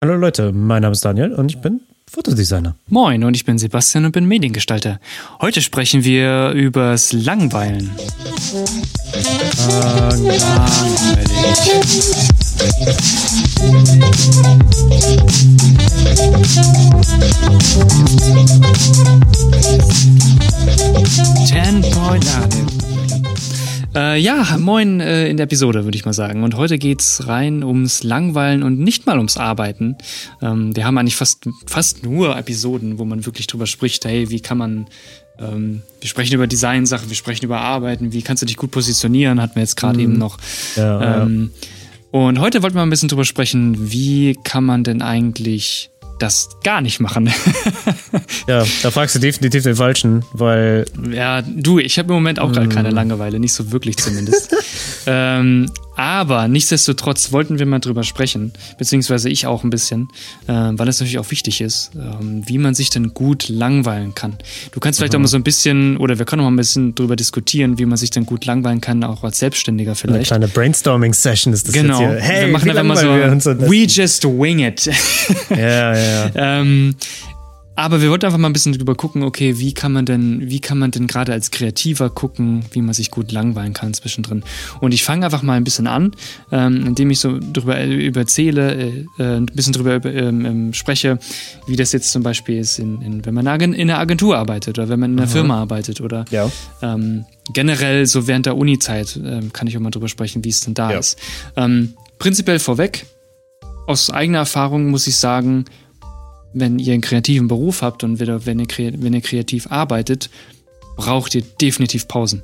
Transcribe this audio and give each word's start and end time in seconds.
Hallo 0.00 0.14
Leute, 0.14 0.52
mein 0.52 0.82
Name 0.82 0.92
ist 0.92 1.04
Daniel 1.04 1.32
und 1.32 1.50
ich 1.50 1.60
bin 1.60 1.80
Fotodesigner. 2.08 2.76
Moin, 2.88 3.24
und 3.24 3.34
ich 3.34 3.44
bin 3.44 3.58
Sebastian 3.58 4.04
und 4.04 4.12
bin 4.12 4.26
Mediengestalter. 4.26 5.00
Heute 5.40 5.60
sprechen 5.60 6.04
wir 6.04 6.50
übers 6.50 7.12
Langweilen. 7.12 7.90
Ten 21.48 21.82
Point. 21.90 22.24
Nee. 22.54 23.57
Äh, 23.98 24.20
ja, 24.20 24.56
moin 24.58 25.00
äh, 25.00 25.28
in 25.28 25.36
der 25.38 25.44
Episode, 25.44 25.82
würde 25.84 25.96
ich 25.96 26.04
mal 26.04 26.12
sagen. 26.12 26.44
Und 26.44 26.54
heute 26.56 26.78
geht's 26.78 27.26
rein 27.26 27.64
ums 27.64 28.04
Langweilen 28.04 28.62
und 28.62 28.78
nicht 28.78 29.06
mal 29.06 29.16
ums 29.16 29.36
Arbeiten. 29.36 29.96
Ähm, 30.40 30.76
wir 30.76 30.84
haben 30.84 30.96
eigentlich 30.98 31.16
fast, 31.16 31.48
fast 31.66 32.04
nur 32.04 32.36
Episoden, 32.38 33.00
wo 33.00 33.04
man 33.04 33.26
wirklich 33.26 33.48
drüber 33.48 33.66
spricht, 33.66 34.04
hey, 34.04 34.30
wie 34.30 34.38
kann 34.38 34.56
man 34.58 34.86
ähm, 35.40 35.82
wir 36.00 36.08
sprechen 36.08 36.34
über 36.34 36.46
Design-Sachen, 36.46 37.08
wir 37.08 37.16
sprechen 37.16 37.44
über 37.44 37.60
Arbeiten, 37.60 38.12
wie 38.12 38.22
kannst 38.22 38.42
du 38.42 38.46
dich 38.46 38.56
gut 38.56 38.70
positionieren, 38.70 39.40
hatten 39.42 39.56
wir 39.56 39.62
jetzt 39.62 39.76
gerade 39.76 39.98
Mhm. 39.98 40.04
eben 40.04 40.18
noch. 40.18 40.38
Ja, 40.76 41.22
Ähm, 41.22 41.50
und 42.12 42.38
heute 42.38 42.62
wollten 42.62 42.76
wir 42.76 42.82
ein 42.82 42.90
bisschen 42.90 43.08
drüber 43.08 43.24
sprechen, 43.24 43.90
wie 43.92 44.36
kann 44.44 44.64
man 44.64 44.84
denn 44.84 45.02
eigentlich 45.02 45.90
das 46.18 46.50
gar 46.62 46.80
nicht 46.80 47.00
machen? 47.00 47.30
ja, 48.46 48.64
da 48.82 48.90
fragst 48.90 49.14
du 49.14 49.18
definitiv 49.18 49.62
den 49.62 49.76
Falschen, 49.76 50.24
weil 50.32 50.84
Ja, 51.10 51.42
du, 51.42 51.78
ich 51.78 51.98
habe 51.98 52.08
im 52.08 52.14
Moment 52.14 52.38
auch 52.40 52.52
gerade 52.52 52.68
keine 52.68 52.90
Langeweile, 52.90 53.38
nicht 53.38 53.52
so 53.52 53.70
wirklich 53.72 53.96
zumindest. 53.96 54.54
ähm, 55.06 55.70
aber 55.98 56.46
nichtsdestotrotz 56.46 57.32
wollten 57.32 57.58
wir 57.58 57.66
mal 57.66 57.80
drüber 57.80 58.04
sprechen, 58.04 58.52
beziehungsweise 58.78 59.28
ich 59.28 59.46
auch 59.46 59.64
ein 59.64 59.70
bisschen, 59.70 60.08
äh, 60.46 60.52
weil 60.52 60.86
es 60.86 61.00
natürlich 61.00 61.18
auch 61.18 61.30
wichtig 61.32 61.60
ist, 61.60 61.90
ähm, 61.96 62.44
wie 62.46 62.56
man 62.58 62.76
sich 62.76 62.88
denn 62.90 63.12
gut 63.14 63.48
langweilen 63.48 64.14
kann. 64.14 64.36
Du 64.70 64.78
kannst 64.78 65.00
vielleicht 65.00 65.16
auch 65.16 65.18
mal 65.18 65.26
so 65.26 65.36
ein 65.36 65.42
bisschen, 65.42 65.96
oder 65.96 66.16
wir 66.20 66.24
können 66.24 66.40
auch 66.40 66.44
mal 66.44 66.52
ein 66.52 66.56
bisschen 66.56 66.94
drüber 66.94 67.16
diskutieren, 67.16 67.78
wie 67.80 67.84
man 67.84 67.98
sich 67.98 68.10
denn 68.10 68.26
gut 68.26 68.44
langweilen 68.46 68.80
kann, 68.80 69.02
auch 69.02 69.24
als 69.24 69.40
Selbstständiger 69.40 69.90
eine 69.90 69.96
vielleicht. 69.96 70.26
kleine 70.28 70.46
Brainstorming-Session 70.46 71.52
ist 71.52 71.66
das 71.66 71.74
Genau. 71.74 72.00
jetzt 72.00 72.10
hier. 72.10 72.20
Hey, 72.20 72.46
wir 72.46 72.52
machen 72.52 72.70
einfach 72.70 72.84
mal 72.84 73.40
so, 73.40 73.58
we 73.68 73.84
just 73.84 74.22
wing 74.24 74.60
it. 74.60 74.88
Ja, 75.50 75.56
ja, 75.56 75.96
ja. 75.96 76.30
Ähm, 76.36 76.94
aber 77.78 78.02
wir 78.02 78.10
wollten 78.10 78.26
einfach 78.26 78.38
mal 78.38 78.48
ein 78.48 78.52
bisschen 78.52 78.72
drüber 78.72 78.96
gucken, 78.96 79.22
okay, 79.22 79.58
wie 79.58 79.72
kann 79.72 79.92
man 79.92 80.04
denn, 80.04 80.50
wie 80.50 80.58
kann 80.58 80.78
man 80.78 80.90
denn 80.90 81.06
gerade 81.06 81.32
als 81.32 81.52
Kreativer 81.52 82.10
gucken, 82.10 82.64
wie 82.72 82.82
man 82.82 82.92
sich 82.92 83.10
gut 83.12 83.30
langweilen 83.30 83.72
kann 83.72 83.94
zwischendrin. 83.94 84.42
Und 84.80 84.92
ich 84.92 85.04
fange 85.04 85.24
einfach 85.24 85.42
mal 85.42 85.54
ein 85.54 85.62
bisschen 85.62 85.86
an, 85.86 86.10
ähm, 86.50 86.86
indem 86.86 87.10
ich 87.10 87.20
so 87.20 87.38
drüber 87.40 87.78
äh, 87.78 87.94
überzähle, 88.04 88.74
äh, 88.74 89.06
äh, 89.22 89.36
ein 89.36 89.46
bisschen 89.46 89.72
drüber 89.72 89.94
über- 89.94 90.12
ähm, 90.12 90.44
ähm, 90.44 90.74
spreche, 90.74 91.20
wie 91.68 91.76
das 91.76 91.92
jetzt 91.92 92.10
zum 92.10 92.24
Beispiel 92.24 92.58
ist, 92.58 92.80
in, 92.80 93.00
in, 93.00 93.24
wenn 93.24 93.32
man 93.34 93.46
in 93.60 93.74
einer 93.90 93.98
Agentur 94.00 94.36
arbeitet 94.36 94.78
oder 94.78 94.88
wenn 94.88 94.98
man 94.98 95.12
in 95.12 95.18
einer 95.18 95.28
Firma 95.28 95.60
arbeitet 95.60 96.00
oder 96.00 96.24
Ja. 96.30 96.50
ähm, 96.82 97.26
generell 97.52 98.06
so 98.06 98.26
während 98.26 98.46
der 98.46 98.56
Uni-Zeit 98.56 99.18
ähm, 99.24 99.52
kann 99.52 99.68
ich 99.68 99.76
auch 99.76 99.80
mal 99.80 99.90
drüber 99.90 100.08
sprechen, 100.08 100.44
wie 100.44 100.48
es 100.50 100.60
denn 100.60 100.74
da 100.74 100.90
Ja. 100.90 100.98
ist. 100.98 101.16
Ähm, 101.56 101.94
prinzipiell 102.18 102.58
vorweg, 102.58 103.06
aus 103.86 104.10
eigener 104.10 104.38
Erfahrung 104.38 104.90
muss 104.90 105.06
ich 105.06 105.16
sagen, 105.16 105.64
wenn 106.52 106.78
ihr 106.78 106.92
einen 106.92 107.02
kreativen 107.02 107.48
Beruf 107.48 107.82
habt 107.82 108.04
und 108.04 108.20
wieder, 108.20 108.46
wenn, 108.46 108.58
ihr, 108.58 108.66
wenn 108.76 109.12
ihr 109.12 109.20
kreativ 109.20 109.70
arbeitet, 109.70 110.30
braucht 110.96 111.34
ihr 111.34 111.42
definitiv 111.60 112.08
Pausen. 112.08 112.42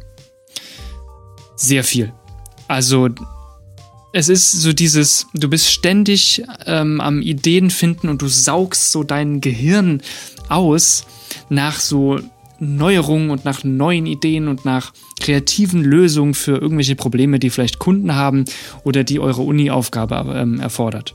Sehr 1.57 1.85
viel. 1.85 2.13
Also 2.69 3.09
es 4.13 4.29
ist 4.29 4.53
so 4.53 4.73
dieses, 4.73 5.27
du 5.35 5.49
bist 5.49 5.71
ständig 5.71 6.43
ähm, 6.67 7.01
am 7.01 7.21
Ideen 7.21 7.71
finden 7.71 8.09
und 8.09 8.23
du 8.23 8.29
saugst 8.29 8.93
so 8.93 9.03
dein 9.03 9.41
Gehirn 9.41 10.03
aus 10.49 11.05
nach 11.49 11.81
so 11.81 12.21
Neuerungen 12.61 13.31
und 13.31 13.45
nach 13.45 13.65
neuen 13.65 14.07
Ideen 14.07 14.47
und 14.49 14.65
nach 14.65 14.93
kreativen 15.21 15.83
Lösungen 15.83 16.35
für 16.35 16.53
irgendwelche 16.59 16.95
Probleme, 16.95 17.39
die 17.39 17.51
vielleicht 17.51 17.79
Kunden 17.79 18.15
haben 18.15 18.45
oder 18.85 19.05
die 19.05 19.19
eure 19.19 19.43
Uni-Aufgabe 19.43 20.33
ähm, 20.37 20.61
erfordert. 20.61 21.15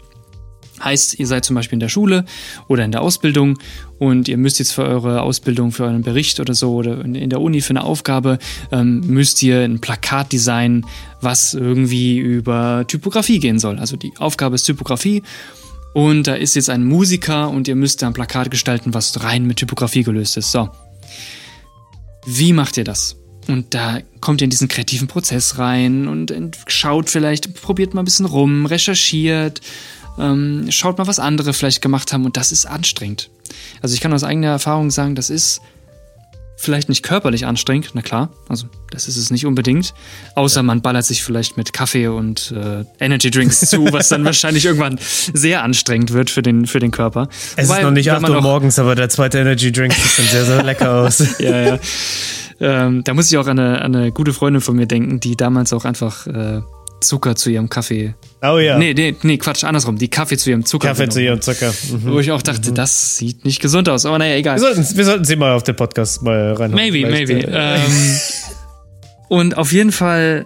Heißt, 0.83 1.19
ihr 1.19 1.27
seid 1.27 1.45
zum 1.45 1.55
Beispiel 1.55 1.75
in 1.75 1.81
der 1.81 1.89
Schule 1.89 2.25
oder 2.67 2.85
in 2.85 2.91
der 2.91 3.01
Ausbildung 3.01 3.57
und 3.97 4.27
ihr 4.27 4.37
müsst 4.37 4.59
jetzt 4.59 4.71
für 4.71 4.83
eure 4.83 5.21
Ausbildung, 5.21 5.71
für 5.71 5.83
euren 5.83 6.01
Bericht 6.01 6.39
oder 6.39 6.53
so 6.53 6.73
oder 6.73 7.03
in 7.03 7.29
der 7.29 7.41
Uni 7.41 7.61
für 7.61 7.71
eine 7.71 7.83
Aufgabe, 7.83 8.39
ähm, 8.71 9.01
müsst 9.01 9.43
ihr 9.43 9.61
ein 9.61 9.79
Plakat 9.79 10.31
designen, 10.31 10.85
was 11.21 11.53
irgendwie 11.53 12.17
über 12.17 12.85
Typografie 12.87 13.39
gehen 13.39 13.59
soll. 13.59 13.77
Also 13.79 13.97
die 13.97 14.13
Aufgabe 14.17 14.55
ist 14.55 14.63
Typografie 14.63 15.23
und 15.93 16.27
da 16.27 16.35
ist 16.35 16.55
jetzt 16.55 16.69
ein 16.69 16.83
Musiker 16.83 17.49
und 17.49 17.67
ihr 17.67 17.75
müsst 17.75 18.01
da 18.01 18.07
ein 18.07 18.13
Plakat 18.13 18.51
gestalten, 18.51 18.93
was 18.93 19.23
rein 19.23 19.45
mit 19.45 19.57
Typografie 19.57 20.03
gelöst 20.03 20.37
ist. 20.37 20.51
So. 20.51 20.69
Wie 22.25 22.53
macht 22.53 22.77
ihr 22.77 22.83
das? 22.83 23.15
Und 23.47 23.73
da 23.73 23.99
kommt 24.21 24.41
ihr 24.41 24.43
in 24.43 24.51
diesen 24.51 24.67
kreativen 24.67 25.07
Prozess 25.07 25.57
rein 25.57 26.07
und 26.07 26.31
schaut 26.67 27.09
vielleicht, 27.09 27.59
probiert 27.59 27.95
mal 27.95 28.03
ein 28.03 28.05
bisschen 28.05 28.27
rum, 28.27 28.67
recherchiert, 28.67 29.61
ähm, 30.19 30.67
schaut 30.69 30.97
mal, 30.97 31.07
was 31.07 31.19
andere 31.19 31.53
vielleicht 31.53 31.81
gemacht 31.81 32.13
haben 32.13 32.25
und 32.25 32.37
das 32.37 32.51
ist 32.51 32.65
anstrengend. 32.65 33.29
Also 33.81 33.95
ich 33.95 34.01
kann 34.01 34.13
aus 34.13 34.23
eigener 34.23 34.47
Erfahrung 34.47 34.91
sagen, 34.91 35.15
das 35.15 35.29
ist 35.29 35.61
vielleicht 36.59 36.89
nicht 36.89 37.03
körperlich 37.03 37.45
anstrengend, 37.45 37.91
na 37.93 38.01
klar, 38.01 38.29
also 38.49 38.67
das 38.91 39.07
ist 39.07 39.15
es 39.15 39.31
nicht 39.31 39.45
unbedingt, 39.45 39.93
außer 40.35 40.61
man 40.61 40.81
ballert 40.81 41.05
sich 41.05 41.23
vielleicht 41.23 41.55
mit 41.55 41.71
Kaffee 41.71 42.07
und 42.07 42.51
äh, 42.51 42.83
Energy 42.99 43.31
Drinks 43.31 43.61
zu, 43.61 43.93
was 43.93 44.09
dann 44.09 44.25
wahrscheinlich 44.25 44.65
irgendwann 44.65 44.99
sehr 45.33 45.63
anstrengend 45.63 46.11
wird 46.11 46.29
für 46.29 46.41
den, 46.41 46.67
für 46.67 46.79
den 46.79 46.91
Körper. 46.91 47.29
Es 47.55 47.69
Wobei, 47.69 47.77
ist 47.77 47.83
noch 47.83 47.91
nicht 47.91 48.07
wenn 48.07 48.15
8 48.15 48.21
man 48.23 48.31
Uhr 48.35 48.41
morgens, 48.41 48.77
aber 48.77 48.95
der 48.95 49.07
zweite 49.07 49.39
Energy 49.39 49.71
Drink 49.71 49.93
sieht 49.93 50.19
dann 50.19 50.25
sehr, 50.25 50.45
sehr 50.45 50.63
lecker 50.63 50.95
aus. 50.95 51.23
ja, 51.39 51.61
ja. 51.61 51.79
Ähm, 52.59 53.05
da 53.05 53.13
muss 53.13 53.31
ich 53.31 53.37
auch 53.37 53.47
an 53.47 53.57
eine, 53.57 53.81
an 53.81 53.95
eine 53.95 54.11
gute 54.11 54.33
Freundin 54.33 54.61
von 54.61 54.75
mir 54.75 54.85
denken, 54.85 55.21
die 55.21 55.37
damals 55.37 55.71
auch 55.71 55.85
einfach 55.85 56.27
äh, 56.27 56.61
Zucker 57.01 57.35
zu 57.35 57.49
ihrem 57.49 57.69
Kaffee. 57.69 58.15
Oh 58.41 58.57
ja. 58.57 58.77
Nee, 58.77 58.93
nee, 58.93 59.15
nee, 59.21 59.37
Quatsch, 59.37 59.63
andersrum. 59.63 59.97
Die 59.97 60.09
Kaffee 60.09 60.37
zu 60.37 60.49
ihrem 60.49 60.65
Zucker. 60.65 60.89
Kaffee 60.89 61.09
zu 61.09 61.21
ihrem 61.21 61.41
Zucker. 61.41 61.71
Mhm. 61.91 62.11
Wo 62.11 62.19
ich 62.19 62.31
auch 62.31 62.41
dachte, 62.41 62.71
das 62.71 63.17
sieht 63.17 63.45
nicht 63.45 63.61
gesund 63.61 63.89
aus. 63.89 64.05
Aber 64.05 64.17
naja, 64.17 64.35
egal. 64.35 64.57
Wir, 64.57 64.61
sollten, 64.61 64.97
wir 64.97 65.05
sollten 65.05 65.25
sie 65.25 65.35
mal 65.35 65.53
auf 65.53 65.63
den 65.63 65.75
Podcast 65.75 66.21
mal 66.21 66.53
rein. 66.53 66.71
Maybe, 66.71 67.09
maybe. 67.09 67.45
Ähm, 67.51 67.81
und 69.27 69.57
auf 69.57 69.71
jeden 69.71 69.91
Fall 69.91 70.45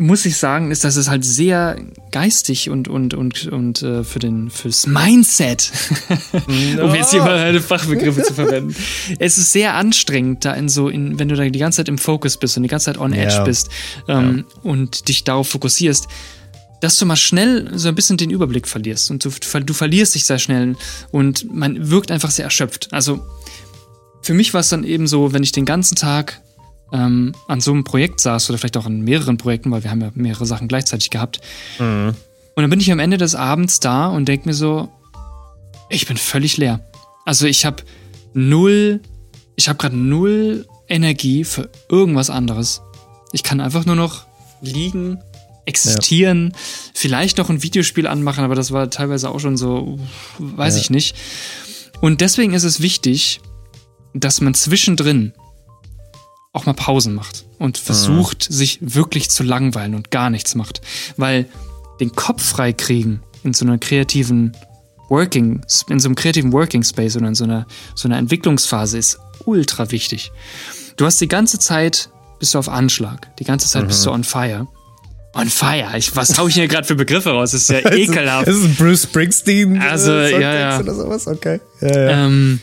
muss 0.00 0.24
ich 0.24 0.38
sagen, 0.38 0.70
ist, 0.70 0.82
dass 0.82 0.96
es 0.96 1.10
halt 1.10 1.26
sehr 1.26 1.76
geistig 2.10 2.70
und, 2.70 2.88
und, 2.88 3.12
und, 3.12 3.46
und 3.48 3.82
äh, 3.82 4.02
für 4.02 4.18
den, 4.18 4.48
fürs 4.48 4.86
Mindset, 4.86 5.70
um 6.82 6.94
jetzt 6.94 7.10
hier 7.10 7.20
mal 7.20 7.36
eine 7.36 7.60
Fachbegriffe 7.60 8.22
zu 8.22 8.32
verwenden. 8.32 8.74
Es 9.18 9.36
ist 9.36 9.52
sehr 9.52 9.74
anstrengend, 9.74 10.46
da 10.46 10.54
in 10.54 10.70
so, 10.70 10.88
in, 10.88 11.18
wenn 11.18 11.28
du 11.28 11.36
da 11.36 11.44
die 11.46 11.58
ganze 11.58 11.76
Zeit 11.76 11.88
im 11.90 11.98
Focus 11.98 12.38
bist 12.38 12.56
und 12.56 12.62
die 12.62 12.70
ganze 12.70 12.86
Zeit 12.86 12.98
on 12.98 13.12
edge 13.12 13.34
Ja. 13.34 13.44
bist 13.44 13.68
ähm, 14.08 14.46
und 14.62 15.08
dich 15.08 15.24
darauf 15.24 15.50
fokussierst, 15.50 16.08
dass 16.80 16.96
du 16.96 17.04
mal 17.04 17.16
schnell 17.16 17.70
so 17.74 17.88
ein 17.88 17.94
bisschen 17.94 18.16
den 18.16 18.30
Überblick 18.30 18.66
verlierst 18.66 19.10
und 19.10 19.22
du, 19.22 19.30
du 19.60 19.74
verlierst 19.74 20.14
dich 20.14 20.24
sehr 20.24 20.38
schnell 20.38 20.76
und 21.10 21.52
man 21.54 21.90
wirkt 21.90 22.10
einfach 22.10 22.30
sehr 22.30 22.46
erschöpft. 22.46 22.88
Also 22.90 23.20
für 24.22 24.32
mich 24.32 24.54
war 24.54 24.62
es 24.62 24.70
dann 24.70 24.84
eben 24.84 25.06
so, 25.06 25.34
wenn 25.34 25.42
ich 25.42 25.52
den 25.52 25.66
ganzen 25.66 25.94
Tag 25.94 26.40
ähm, 26.92 27.34
an 27.48 27.60
so 27.60 27.72
einem 27.72 27.84
Projekt 27.84 28.20
saß 28.20 28.50
oder 28.50 28.58
vielleicht 28.58 28.76
auch 28.76 28.86
an 28.86 29.00
mehreren 29.00 29.36
Projekten, 29.36 29.70
weil 29.70 29.84
wir 29.84 29.90
haben 29.90 30.00
ja 30.00 30.10
mehrere 30.14 30.46
Sachen 30.46 30.68
gleichzeitig 30.68 31.10
gehabt. 31.10 31.40
Und 31.78 32.14
dann 32.56 32.70
bin 32.70 32.80
ich 32.80 32.90
am 32.92 32.98
Ende 32.98 33.16
des 33.16 33.34
Abends 33.34 33.80
da 33.80 34.08
und 34.08 34.26
denke 34.26 34.48
mir 34.48 34.54
so, 34.54 34.88
ich 35.88 36.06
bin 36.06 36.16
völlig 36.16 36.56
leer. 36.56 36.80
Also 37.24 37.46
ich 37.46 37.64
habe 37.64 37.82
null, 38.34 39.00
ich 39.56 39.68
habe 39.68 39.78
gerade 39.78 39.96
null 39.96 40.66
Energie 40.88 41.44
für 41.44 41.70
irgendwas 41.88 42.30
anderes. 42.30 42.82
Ich 43.32 43.42
kann 43.42 43.60
einfach 43.60 43.86
nur 43.86 43.96
noch 43.96 44.24
liegen, 44.60 45.18
existieren, 45.66 46.52
vielleicht 46.94 47.38
noch 47.38 47.48
ein 47.48 47.62
Videospiel 47.62 48.06
anmachen, 48.06 48.42
aber 48.44 48.54
das 48.56 48.72
war 48.72 48.90
teilweise 48.90 49.30
auch 49.30 49.38
schon 49.38 49.56
so, 49.56 49.98
weiß 50.38 50.74
Ja. 50.74 50.80
ich 50.80 50.90
nicht. 50.90 51.14
Und 52.00 52.20
deswegen 52.20 52.54
ist 52.54 52.64
es 52.64 52.80
wichtig, 52.80 53.40
dass 54.14 54.40
man 54.40 54.54
zwischendrin 54.54 55.32
auch 56.52 56.66
mal 56.66 56.74
Pausen 56.74 57.14
macht 57.14 57.44
und 57.58 57.78
versucht, 57.78 58.42
sich 58.42 58.78
wirklich 58.80 59.30
zu 59.30 59.42
langweilen 59.42 59.94
und 59.94 60.10
gar 60.10 60.30
nichts 60.30 60.54
macht. 60.54 60.80
Weil 61.16 61.46
den 62.00 62.12
Kopf 62.12 62.42
frei 62.42 62.72
kriegen 62.72 63.22
in 63.44 63.54
so 63.54 63.64
einer 63.64 63.78
kreativen 63.78 64.56
Working, 65.08 65.62
in 65.88 66.00
so 66.00 66.08
einem 66.08 66.14
kreativen 66.14 66.52
Working 66.52 66.82
Space 66.82 67.16
oder 67.16 67.28
in 67.28 67.34
so 67.34 67.44
einer, 67.44 67.66
so 67.94 68.08
einer 68.08 68.18
Entwicklungsphase 68.18 68.98
ist 68.98 69.18
ultra 69.44 69.90
wichtig. 69.90 70.32
Du 70.96 71.06
hast 71.06 71.20
die 71.20 71.28
ganze 71.28 71.58
Zeit, 71.58 72.10
bist 72.38 72.54
du 72.54 72.58
auf 72.58 72.68
Anschlag, 72.68 73.34
die 73.36 73.44
ganze 73.44 73.68
Zeit 73.68 73.86
bist 73.86 74.04
du 74.04 74.10
on 74.10 74.24
fire. 74.24 74.66
On 75.34 75.48
fire. 75.48 75.96
Ich, 75.96 76.16
was 76.16 76.36
hau 76.38 76.48
ich 76.48 76.54
hier 76.54 76.66
gerade 76.66 76.86
für 76.86 76.96
Begriffe 76.96 77.30
raus? 77.30 77.52
Das 77.52 77.62
ist 77.62 77.70
ja 77.70 77.78
ekelhaft. 77.92 78.48
Das 78.48 78.56
ist 78.56 78.64
ein 78.64 78.74
Bruce 78.74 79.04
Springsteen. 79.04 79.80
Also, 79.80 80.10
äh, 80.10 80.40
ja, 80.40 80.54
ja. 80.54 80.76
Songtext 80.76 80.98
Oder 80.98 81.04
sowas? 81.04 81.26
Okay. 81.28 81.60
Ja, 81.80 81.88
ja. 81.88 82.26
Ähm, 82.26 82.60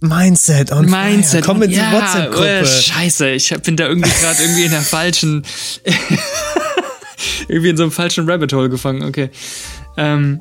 Mindset 0.00 0.72
on 0.72 0.88
Mindset. 0.88 1.44
Fire. 1.44 1.52
Komm 1.54 1.62
in 1.62 1.70
die 1.70 1.76
ja, 1.76 1.92
WhatsApp-Gruppe. 1.92 2.60
oh, 2.62 2.66
Scheiße, 2.66 3.30
ich 3.30 3.54
bin 3.62 3.76
da 3.76 3.86
irgendwie 3.86 4.10
gerade 4.10 4.42
irgendwie 4.42 4.64
in 4.64 4.70
der 4.70 4.80
falschen, 4.80 5.44
irgendwie 7.48 7.68
in 7.70 7.76
so 7.76 7.82
einem 7.84 7.92
falschen 7.92 8.28
Rabbit 8.28 8.52
Hole 8.52 8.70
gefangen. 8.70 9.02
Okay. 9.02 9.30
Ähm, 9.96 10.40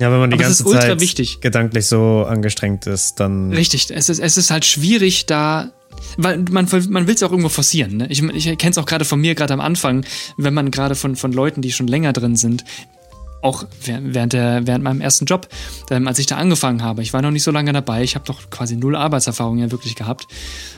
Ja, 0.00 0.12
wenn 0.12 0.18
man 0.18 0.30
die 0.30 0.36
ganze 0.36 0.64
Zeit 0.64 1.00
wichtig. 1.00 1.40
gedanklich 1.40 1.86
so 1.86 2.24
angestrengt 2.28 2.86
ist, 2.86 3.18
dann. 3.18 3.52
Richtig, 3.52 3.90
es 3.90 4.08
ist, 4.08 4.18
es 4.20 4.36
ist 4.36 4.50
halt 4.50 4.64
schwierig 4.64 5.26
da, 5.26 5.72
weil 6.18 6.38
man, 6.50 6.68
man 6.90 7.06
will 7.06 7.14
es 7.14 7.22
auch 7.22 7.30
irgendwo 7.30 7.48
forcieren. 7.48 7.96
Ne? 7.96 8.06
Ich, 8.10 8.22
ich 8.22 8.58
kenne 8.58 8.70
es 8.72 8.78
auch 8.78 8.86
gerade 8.86 9.04
von 9.04 9.20
mir, 9.20 9.34
gerade 9.34 9.54
am 9.54 9.60
Anfang, 9.60 10.04
wenn 10.36 10.52
man 10.54 10.70
gerade 10.70 10.94
von, 10.94 11.16
von 11.16 11.32
Leuten, 11.32 11.62
die 11.62 11.72
schon 11.72 11.88
länger 11.88 12.12
drin 12.12 12.36
sind, 12.36 12.64
auch 13.42 13.64
während, 13.84 14.32
der, 14.32 14.66
während 14.66 14.84
meinem 14.84 15.00
ersten 15.00 15.24
Job, 15.24 15.48
ähm, 15.90 16.08
als 16.08 16.18
ich 16.18 16.26
da 16.26 16.36
angefangen 16.36 16.82
habe. 16.82 17.02
Ich 17.02 17.12
war 17.12 17.22
noch 17.22 17.30
nicht 17.30 17.42
so 17.42 17.50
lange 17.50 17.72
dabei, 17.72 18.02
ich 18.02 18.14
habe 18.14 18.24
doch 18.24 18.50
quasi 18.50 18.76
null 18.76 18.96
Arbeitserfahrung 18.96 19.58
ja 19.58 19.70
wirklich 19.70 19.94
gehabt. 19.94 20.26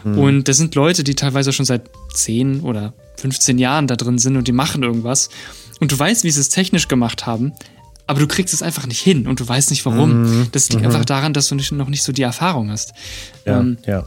Mhm. 0.04 0.18
Und 0.18 0.48
das 0.48 0.56
sind 0.58 0.74
Leute, 0.74 1.04
die 1.04 1.14
teilweise 1.14 1.52
schon 1.52 1.66
seit 1.66 1.90
10 2.14 2.60
oder 2.60 2.92
15 3.16 3.58
Jahren 3.58 3.86
da 3.86 3.96
drin 3.96 4.18
sind 4.18 4.36
und 4.36 4.48
die 4.48 4.52
machen 4.52 4.82
irgendwas. 4.82 5.30
Und 5.80 5.92
du 5.92 5.98
weißt, 5.98 6.24
wie 6.24 6.30
sie 6.30 6.40
es 6.40 6.50
technisch 6.50 6.88
gemacht 6.88 7.26
haben, 7.26 7.52
aber 8.06 8.20
du 8.20 8.26
kriegst 8.26 8.52
es 8.52 8.62
einfach 8.62 8.86
nicht 8.86 9.00
hin 9.00 9.26
und 9.26 9.40
du 9.40 9.48
weißt 9.48 9.70
nicht 9.70 9.86
warum. 9.86 10.22
Mhm. 10.22 10.48
Das 10.52 10.68
liegt 10.68 10.82
mhm. 10.82 10.88
einfach 10.88 11.04
daran, 11.04 11.32
dass 11.32 11.48
du 11.48 11.54
nicht, 11.54 11.72
noch 11.72 11.88
nicht 11.88 12.02
so 12.02 12.12
die 12.12 12.22
Erfahrung 12.22 12.70
hast. 12.70 12.92
Ja, 13.44 13.60
ähm, 13.60 13.78
ja. 13.86 14.04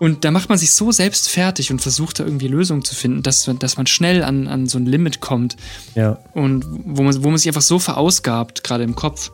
Und 0.00 0.24
da 0.24 0.30
macht 0.30 0.48
man 0.48 0.58
sich 0.58 0.72
so 0.72 0.90
selbst 0.92 1.28
fertig 1.28 1.70
und 1.70 1.80
versucht 1.80 2.18
da 2.18 2.24
irgendwie 2.24 2.48
Lösungen 2.48 2.84
zu 2.84 2.94
finden, 2.94 3.22
dass, 3.22 3.48
dass 3.58 3.76
man 3.76 3.86
schnell 3.86 4.24
an, 4.24 4.48
an 4.48 4.66
so 4.66 4.78
ein 4.78 4.86
Limit 4.86 5.20
kommt. 5.20 5.56
Ja. 5.94 6.18
Und 6.32 6.66
wo 6.84 7.02
man, 7.02 7.22
wo 7.22 7.28
man 7.28 7.38
sich 7.38 7.48
einfach 7.48 7.62
so 7.62 7.78
verausgabt, 7.78 8.64
gerade 8.64 8.84
im 8.84 8.96
Kopf, 8.96 9.30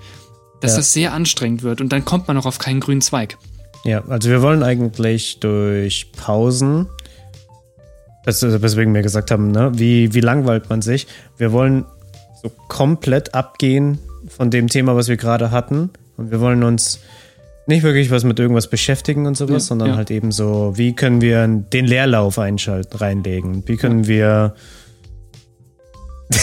dass 0.61 0.73
ja. 0.73 0.79
das 0.79 0.93
sehr 0.93 1.13
anstrengend 1.13 1.63
wird. 1.63 1.81
Und 1.81 1.93
dann 1.93 2.05
kommt 2.05 2.29
man 2.29 2.37
auch 2.37 2.47
auf 2.47 2.59
keinen 2.59 2.81
grünen 2.81 3.01
Zweig. 3.01 3.39
Ja, 3.85 4.05
also 4.09 4.29
wir 4.29 4.43
wollen 4.43 4.63
eigentlich 4.63 5.41
durch 5.41 6.13
Pausen, 6.13 6.87
weswegen 8.25 8.93
wir 8.93 9.03
gesagt 9.03 9.31
haben, 9.31 9.51
ne, 9.51 9.73
wie, 9.75 10.13
wie 10.13 10.21
langweilt 10.21 10.69
man 10.69 10.83
sich. 10.83 11.07
Wir 11.39 11.53
wollen 11.53 11.87
so 12.43 12.51
komplett 12.69 13.35
abgehen 13.35 13.99
von 14.29 14.51
dem 14.51 14.69
Thema, 14.69 14.97
was 14.97 15.09
wir 15.09 15.17
gerade 15.17 15.51
hatten. 15.51 15.91
Und 16.19 16.31
wir 16.31 16.41
wollen 16.41 16.63
uns 16.63 17.01
nicht 17.67 17.83
wirklich 17.83 18.11
was 18.11 18.25
mit 18.25 18.39
irgendwas 18.39 18.69
beschäftigen 18.69 19.27
und 19.27 19.37
sowas, 19.37 19.65
ja, 19.65 19.69
sondern 19.69 19.89
ja. 19.91 19.97
halt 19.97 20.11
eben 20.11 20.33
so, 20.33 20.73
wie 20.77 20.95
können 20.95 21.21
wir 21.21 21.47
den 21.47 21.87
Leerlauf 21.87 22.39
einschalten, 22.39 22.97
reinlegen? 22.97 23.63
Wie 23.67 23.77
können 23.77 24.07
wir. 24.07 24.55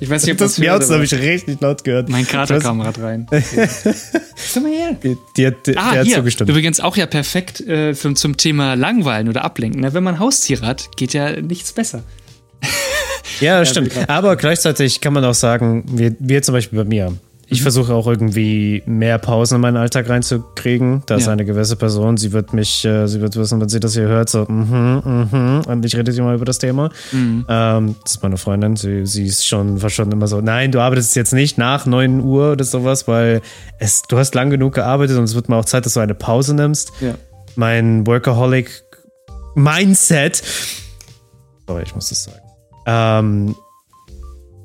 Ich 0.00 0.10
weiß 0.10 0.24
nicht, 0.24 0.32
ob 0.32 0.38
das 0.38 0.58
Miauzen 0.58 0.94
habe 0.94 1.04
ich 1.04 1.14
richtig 1.14 1.60
laut 1.60 1.84
gehört. 1.84 2.08
Mein 2.08 2.26
Kater 2.26 2.58
kam 2.58 2.80
gerade 2.80 3.00
rein. 3.02 3.26
Komm 4.52 4.62
mal 4.64 4.72
her. 4.72 4.96
Die, 5.02 5.16
die, 5.36 5.50
die, 5.66 5.76
ah, 5.76 5.92
der 5.92 6.00
hat 6.00 6.06
hier. 6.06 6.16
zugestimmt. 6.16 6.50
Übrigens 6.50 6.80
auch 6.80 6.96
ja 6.96 7.06
perfekt 7.06 7.60
äh, 7.60 7.94
für, 7.94 8.12
zum 8.14 8.36
Thema 8.36 8.74
Langweilen 8.74 9.28
oder 9.28 9.44
Ablenken. 9.44 9.82
Na, 9.82 9.94
wenn 9.94 10.02
man 10.02 10.18
Haustiere 10.18 10.66
hat, 10.66 10.96
geht 10.96 11.12
ja 11.12 11.40
nichts 11.40 11.72
besser. 11.72 12.02
Ja, 13.40 13.64
stimmt. 13.66 13.92
Aber 14.08 14.36
gleichzeitig 14.36 15.00
kann 15.00 15.12
man 15.12 15.24
auch 15.24 15.34
sagen, 15.34 15.84
wir, 15.86 16.16
wir 16.18 16.42
zum 16.42 16.54
Beispiel 16.54 16.78
bei 16.78 16.84
mir. 16.84 17.12
Ich 17.48 17.60
mhm. 17.60 17.62
versuche 17.62 17.94
auch 17.94 18.06
irgendwie 18.06 18.82
mehr 18.86 19.18
Pausen 19.18 19.56
in 19.56 19.60
meinen 19.60 19.76
Alltag 19.76 20.08
reinzukriegen. 20.08 21.02
Da 21.06 21.16
ist 21.16 21.26
ja. 21.26 21.32
eine 21.32 21.44
gewisse 21.44 21.76
Person, 21.76 22.16
sie 22.16 22.32
wird 22.32 22.52
mich, 22.52 22.84
äh, 22.84 23.06
sie 23.06 23.20
wird 23.20 23.36
wissen, 23.36 23.60
wenn 23.60 23.68
sie 23.68 23.80
das 23.80 23.94
hier 23.94 24.04
hört, 24.04 24.28
so, 24.28 24.46
mhm, 24.48 25.28
mhm, 25.30 25.62
und 25.66 25.84
ich 25.84 25.96
rede 25.96 26.12
sie 26.12 26.22
mal 26.22 26.34
über 26.34 26.44
das 26.44 26.58
Thema. 26.58 26.90
Mhm. 27.12 27.44
Ähm, 27.48 27.96
das 28.02 28.12
ist 28.16 28.22
meine 28.22 28.36
Freundin, 28.36 28.76
sie, 28.76 29.06
sie 29.06 29.26
ist 29.26 29.46
schon 29.46 29.78
fast 29.78 29.94
schon 29.94 30.10
immer 30.10 30.26
so, 30.26 30.40
nein, 30.40 30.72
du 30.72 30.80
arbeitest 30.80 31.16
jetzt 31.16 31.32
nicht 31.32 31.58
nach 31.58 31.86
9 31.86 32.20
Uhr 32.20 32.52
oder 32.52 32.64
sowas, 32.64 33.06
weil 33.08 33.42
es, 33.78 34.02
du 34.02 34.18
hast 34.18 34.34
lang 34.34 34.50
genug 34.50 34.74
gearbeitet 34.74 35.18
und 35.18 35.24
es 35.24 35.34
wird 35.34 35.48
mal 35.48 35.58
auch 35.58 35.64
Zeit, 35.64 35.86
dass 35.86 35.94
du 35.94 36.00
eine 36.00 36.14
Pause 36.14 36.54
nimmst. 36.54 36.92
Ja. 37.00 37.14
Mein 37.56 38.06
Workaholic 38.06 38.84
Mindset, 39.54 40.42
sorry, 41.66 41.82
ich 41.84 41.94
muss 41.94 42.08
das 42.08 42.24
sagen 42.24 42.44
ähm, 42.86 43.54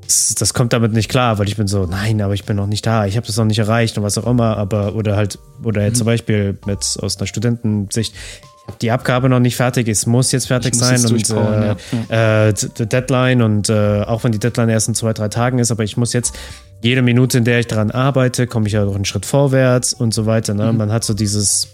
das, 0.09 0.35
das, 0.35 0.53
kommt 0.53 0.73
damit 0.73 0.91
nicht 0.93 1.09
klar, 1.09 1.37
weil 1.37 1.47
ich 1.47 1.55
bin 1.55 1.67
so, 1.67 1.85
nein, 1.85 2.19
aber 2.21 2.33
ich 2.33 2.43
bin 2.43 2.55
noch 2.55 2.65
nicht 2.65 2.85
da, 2.85 3.05
ich 3.05 3.15
habe 3.15 3.27
das 3.27 3.37
noch 3.37 3.45
nicht 3.45 3.59
erreicht 3.59 3.97
und 3.97 4.03
was 4.03 4.17
auch 4.17 4.25
immer, 4.25 4.57
aber 4.57 4.95
oder 4.95 5.15
halt, 5.15 5.37
oder 5.63 5.83
jetzt 5.83 5.93
mhm. 5.93 5.97
zum 5.97 6.05
Beispiel 6.05 6.57
mit 6.65 6.97
aus 6.99 7.17
einer 7.17 7.27
Studentensicht, 7.27 8.15
ich 8.15 8.67
habe 8.67 8.77
die 8.81 8.91
Abgabe 8.91 9.29
noch 9.29 9.39
nicht 9.39 9.55
fertig, 9.55 9.87
es 9.87 10.05
muss 10.05 10.31
jetzt 10.31 10.47
fertig 10.47 10.73
ich 10.73 10.79
sein 10.79 11.05
und 11.05 11.29
äh, 11.29 11.75
ja. 12.09 12.47
äh, 12.47 12.53
Deadline 12.53 13.41
und 13.43 13.69
äh, 13.69 14.01
auch 14.01 14.23
wenn 14.23 14.31
die 14.31 14.39
Deadline 14.39 14.69
erst 14.69 14.87
in 14.87 14.95
zwei, 14.95 15.13
drei 15.13 15.27
Tagen 15.27 15.59
ist, 15.59 15.71
aber 15.71 15.83
ich 15.83 15.95
muss 15.95 16.13
jetzt 16.13 16.35
jede 16.81 17.01
Minute, 17.01 17.37
in 17.37 17.43
der 17.43 17.59
ich 17.59 17.67
daran 17.67 17.91
arbeite, 17.91 18.47
komme 18.47 18.67
ich 18.67 18.73
ja 18.73 18.85
noch 18.85 18.95
einen 18.95 19.05
Schritt 19.05 19.25
vorwärts 19.25 19.93
und 19.93 20.13
so 20.13 20.25
weiter. 20.25 20.53
Ne? 20.53 20.71
Mhm. 20.71 20.77
Man 20.77 20.91
hat 20.91 21.03
so 21.03 21.13
dieses 21.13 21.67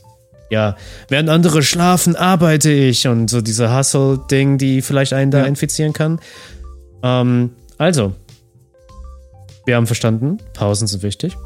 ja, 0.50 0.76
während 1.10 1.30
andere 1.30 1.64
schlafen, 1.64 2.16
arbeite 2.16 2.72
ich 2.72 3.08
und 3.08 3.30
so 3.30 3.42
diese 3.42 3.76
Hustle-Ding, 3.76 4.58
die 4.58 4.82
vielleicht 4.82 5.14
einen 5.14 5.32
da 5.32 5.40
ja. 5.40 5.46
infizieren 5.46 5.92
kann. 5.92 6.20
Ähm, 7.02 7.52
also, 7.78 8.14
wir 9.66 9.76
haben 9.76 9.88
verstanden, 9.88 10.38
Pausen 10.54 10.88
sind 10.88 11.04
wichtig. 11.04 11.38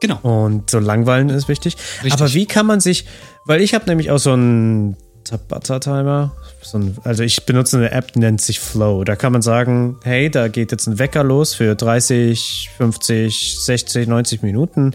Genau. 0.00 0.18
Und 0.22 0.70
so 0.70 0.78
langweilen 0.78 1.28
ist 1.28 1.48
wichtig. 1.48 1.76
Richtig. 2.02 2.12
Aber 2.12 2.32
wie 2.32 2.46
kann 2.46 2.66
man 2.66 2.80
sich, 2.80 3.06
weil 3.44 3.60
ich 3.60 3.74
habe 3.74 3.86
nämlich 3.86 4.10
auch 4.10 4.18
so 4.18 4.32
einen 4.32 4.96
Tabata-Timer, 5.24 6.32
so 6.62 6.80
also 7.04 7.22
ich 7.22 7.44
benutze 7.44 7.76
eine 7.76 7.90
App, 7.90 8.12
die 8.12 8.20
nennt 8.20 8.40
sich 8.40 8.60
Flow. 8.60 9.04
Da 9.04 9.16
kann 9.16 9.32
man 9.32 9.42
sagen, 9.42 9.98
hey, 10.02 10.30
da 10.30 10.48
geht 10.48 10.72
jetzt 10.72 10.86
ein 10.86 10.98
Wecker 10.98 11.24
los 11.24 11.54
für 11.54 11.74
30, 11.74 12.70
50, 12.76 13.58
60, 13.60 14.08
90 14.08 14.42
Minuten 14.42 14.94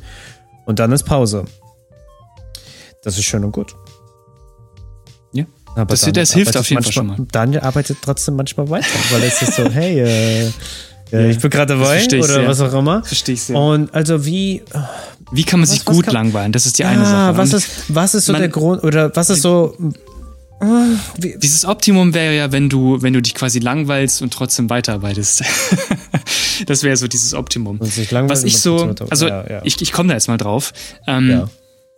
und 0.66 0.80
dann 0.80 0.92
ist 0.92 1.04
Pause. 1.04 1.45
Das 3.04 3.18
ist 3.18 3.25
schön 3.25 3.44
und 3.44 3.51
gut. 3.51 3.75
Ja. 5.34 5.45
Aber 5.75 5.86
das, 5.86 6.10
das 6.12 6.34
hilft 6.34 6.56
auf 6.56 6.69
jeden 6.69 6.84
manchmal, 6.84 7.06
Fall 7.06 7.16
schon 7.16 7.25
mal. 7.25 7.28
Daniel 7.31 7.62
arbeitet 7.62 7.98
trotzdem 8.01 8.36
manchmal 8.36 8.69
weiter, 8.69 8.88
weil 9.12 9.24
es 9.24 9.42
ist 9.42 9.56
so, 9.56 9.69
hey, 9.69 10.00
äh, 10.48 10.51
ja, 11.13 11.27
ich 11.27 11.39
bin 11.39 11.50
gerade 11.50 11.77
dabei 11.77 12.06
oder 12.06 12.42
ja. 12.42 12.48
was 12.48 12.60
auch 12.60 12.74
immer. 12.74 13.04
Verstehe 13.04 13.36
ich 13.36 13.44
sehr. 13.44 13.56
Und 13.56 13.94
also 13.94 14.25
wie. 14.25 14.63
Wie 15.31 15.44
kann 15.44 15.60
man 15.60 15.68
was, 15.68 15.75
sich 15.75 15.86
gut 15.86 16.06
kann, 16.06 16.13
langweilen? 16.13 16.51
Das 16.51 16.65
ist 16.65 16.77
die 16.77 16.86
eine 16.86 17.06
Sache. 17.06 17.38
Was 17.38 17.54
ist, 17.54 17.69
was 17.88 18.13
ist 18.13 18.25
so 18.25 18.33
man, 18.33 18.42
der 18.42 18.50
Grund 18.50 18.83
oder 18.83 19.15
was 19.15 19.30
ist 19.30 19.42
so. 19.42 19.75
Wie? 21.18 21.38
Dieses 21.38 21.65
Optimum 21.65 22.13
wäre 22.13 22.36
ja, 22.36 22.51
wenn 22.51 22.69
du, 22.69 23.01
wenn 23.01 23.13
du 23.13 23.21
dich 23.21 23.33
quasi 23.33 23.60
langweilst 23.60 24.21
und 24.21 24.31
trotzdem 24.31 24.69
weiterarbeitest. 24.69 25.44
das 26.65 26.83
wäre 26.83 26.95
so 26.95 27.07
dieses 27.07 27.33
Optimum. 27.33 27.80
Was 27.80 27.98
ich 28.44 28.59
so, 28.59 28.94
also 29.09 29.27
ja, 29.27 29.50
ja. 29.50 29.62
ich, 29.63 29.81
ich 29.81 29.92
komme 29.92 30.09
da 30.09 30.16
jetzt 30.16 30.27
mal 30.27 30.38
drauf. 30.38 30.71
Ähm, 31.07 31.30
ja. 31.30 31.50